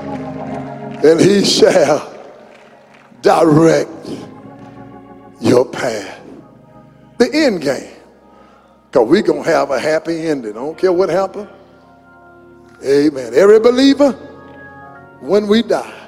and 1.04 1.20
he 1.20 1.44
shall 1.44 2.10
direct 3.20 3.90
your 5.40 5.66
path. 5.66 6.20
The 7.18 7.30
end 7.32 7.60
game. 7.60 7.92
Because 8.90 9.08
we're 9.08 9.22
going 9.22 9.44
to 9.44 9.50
have 9.50 9.70
a 9.70 9.78
happy 9.78 10.26
ending. 10.26 10.52
I 10.52 10.54
don't 10.54 10.78
care 10.78 10.92
what 10.92 11.10
happened. 11.10 11.48
Amen. 12.82 13.34
Every 13.34 13.60
believer, 13.60 14.12
when 15.20 15.46
we 15.46 15.62
die, 15.62 16.00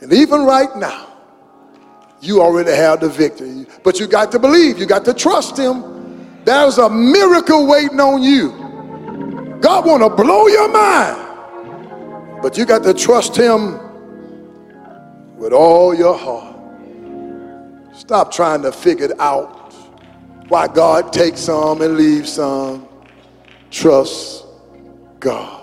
and 0.00 0.12
even 0.12 0.44
right 0.44 0.74
now, 0.76 1.06
you 2.20 2.42
already 2.42 2.72
have 2.72 3.00
the 3.00 3.08
victory. 3.08 3.66
But 3.82 3.98
you 3.98 4.06
got 4.06 4.30
to 4.32 4.38
believe, 4.38 4.78
you 4.78 4.86
got 4.86 5.04
to 5.06 5.14
trust 5.14 5.58
him. 5.58 6.44
There's 6.44 6.78
a 6.78 6.88
miracle 6.88 7.66
waiting 7.66 8.00
on 8.00 8.22
you. 8.22 8.50
God 9.60 9.86
want 9.86 10.02
to 10.02 10.10
blow 10.10 10.46
your 10.48 10.70
mind. 10.70 11.29
But 12.42 12.56
you 12.56 12.64
got 12.64 12.82
to 12.84 12.94
trust 12.94 13.36
him 13.36 13.78
with 15.36 15.52
all 15.52 15.94
your 15.94 16.16
heart. 16.16 16.56
Stop 17.94 18.32
trying 18.32 18.62
to 18.62 18.72
figure 18.72 19.06
it 19.06 19.20
out 19.20 19.74
why 20.48 20.66
God 20.66 21.12
takes 21.12 21.40
some 21.40 21.82
and 21.82 21.96
leaves 21.96 22.32
some. 22.32 22.88
Trust 23.70 24.46
God. 25.20 25.59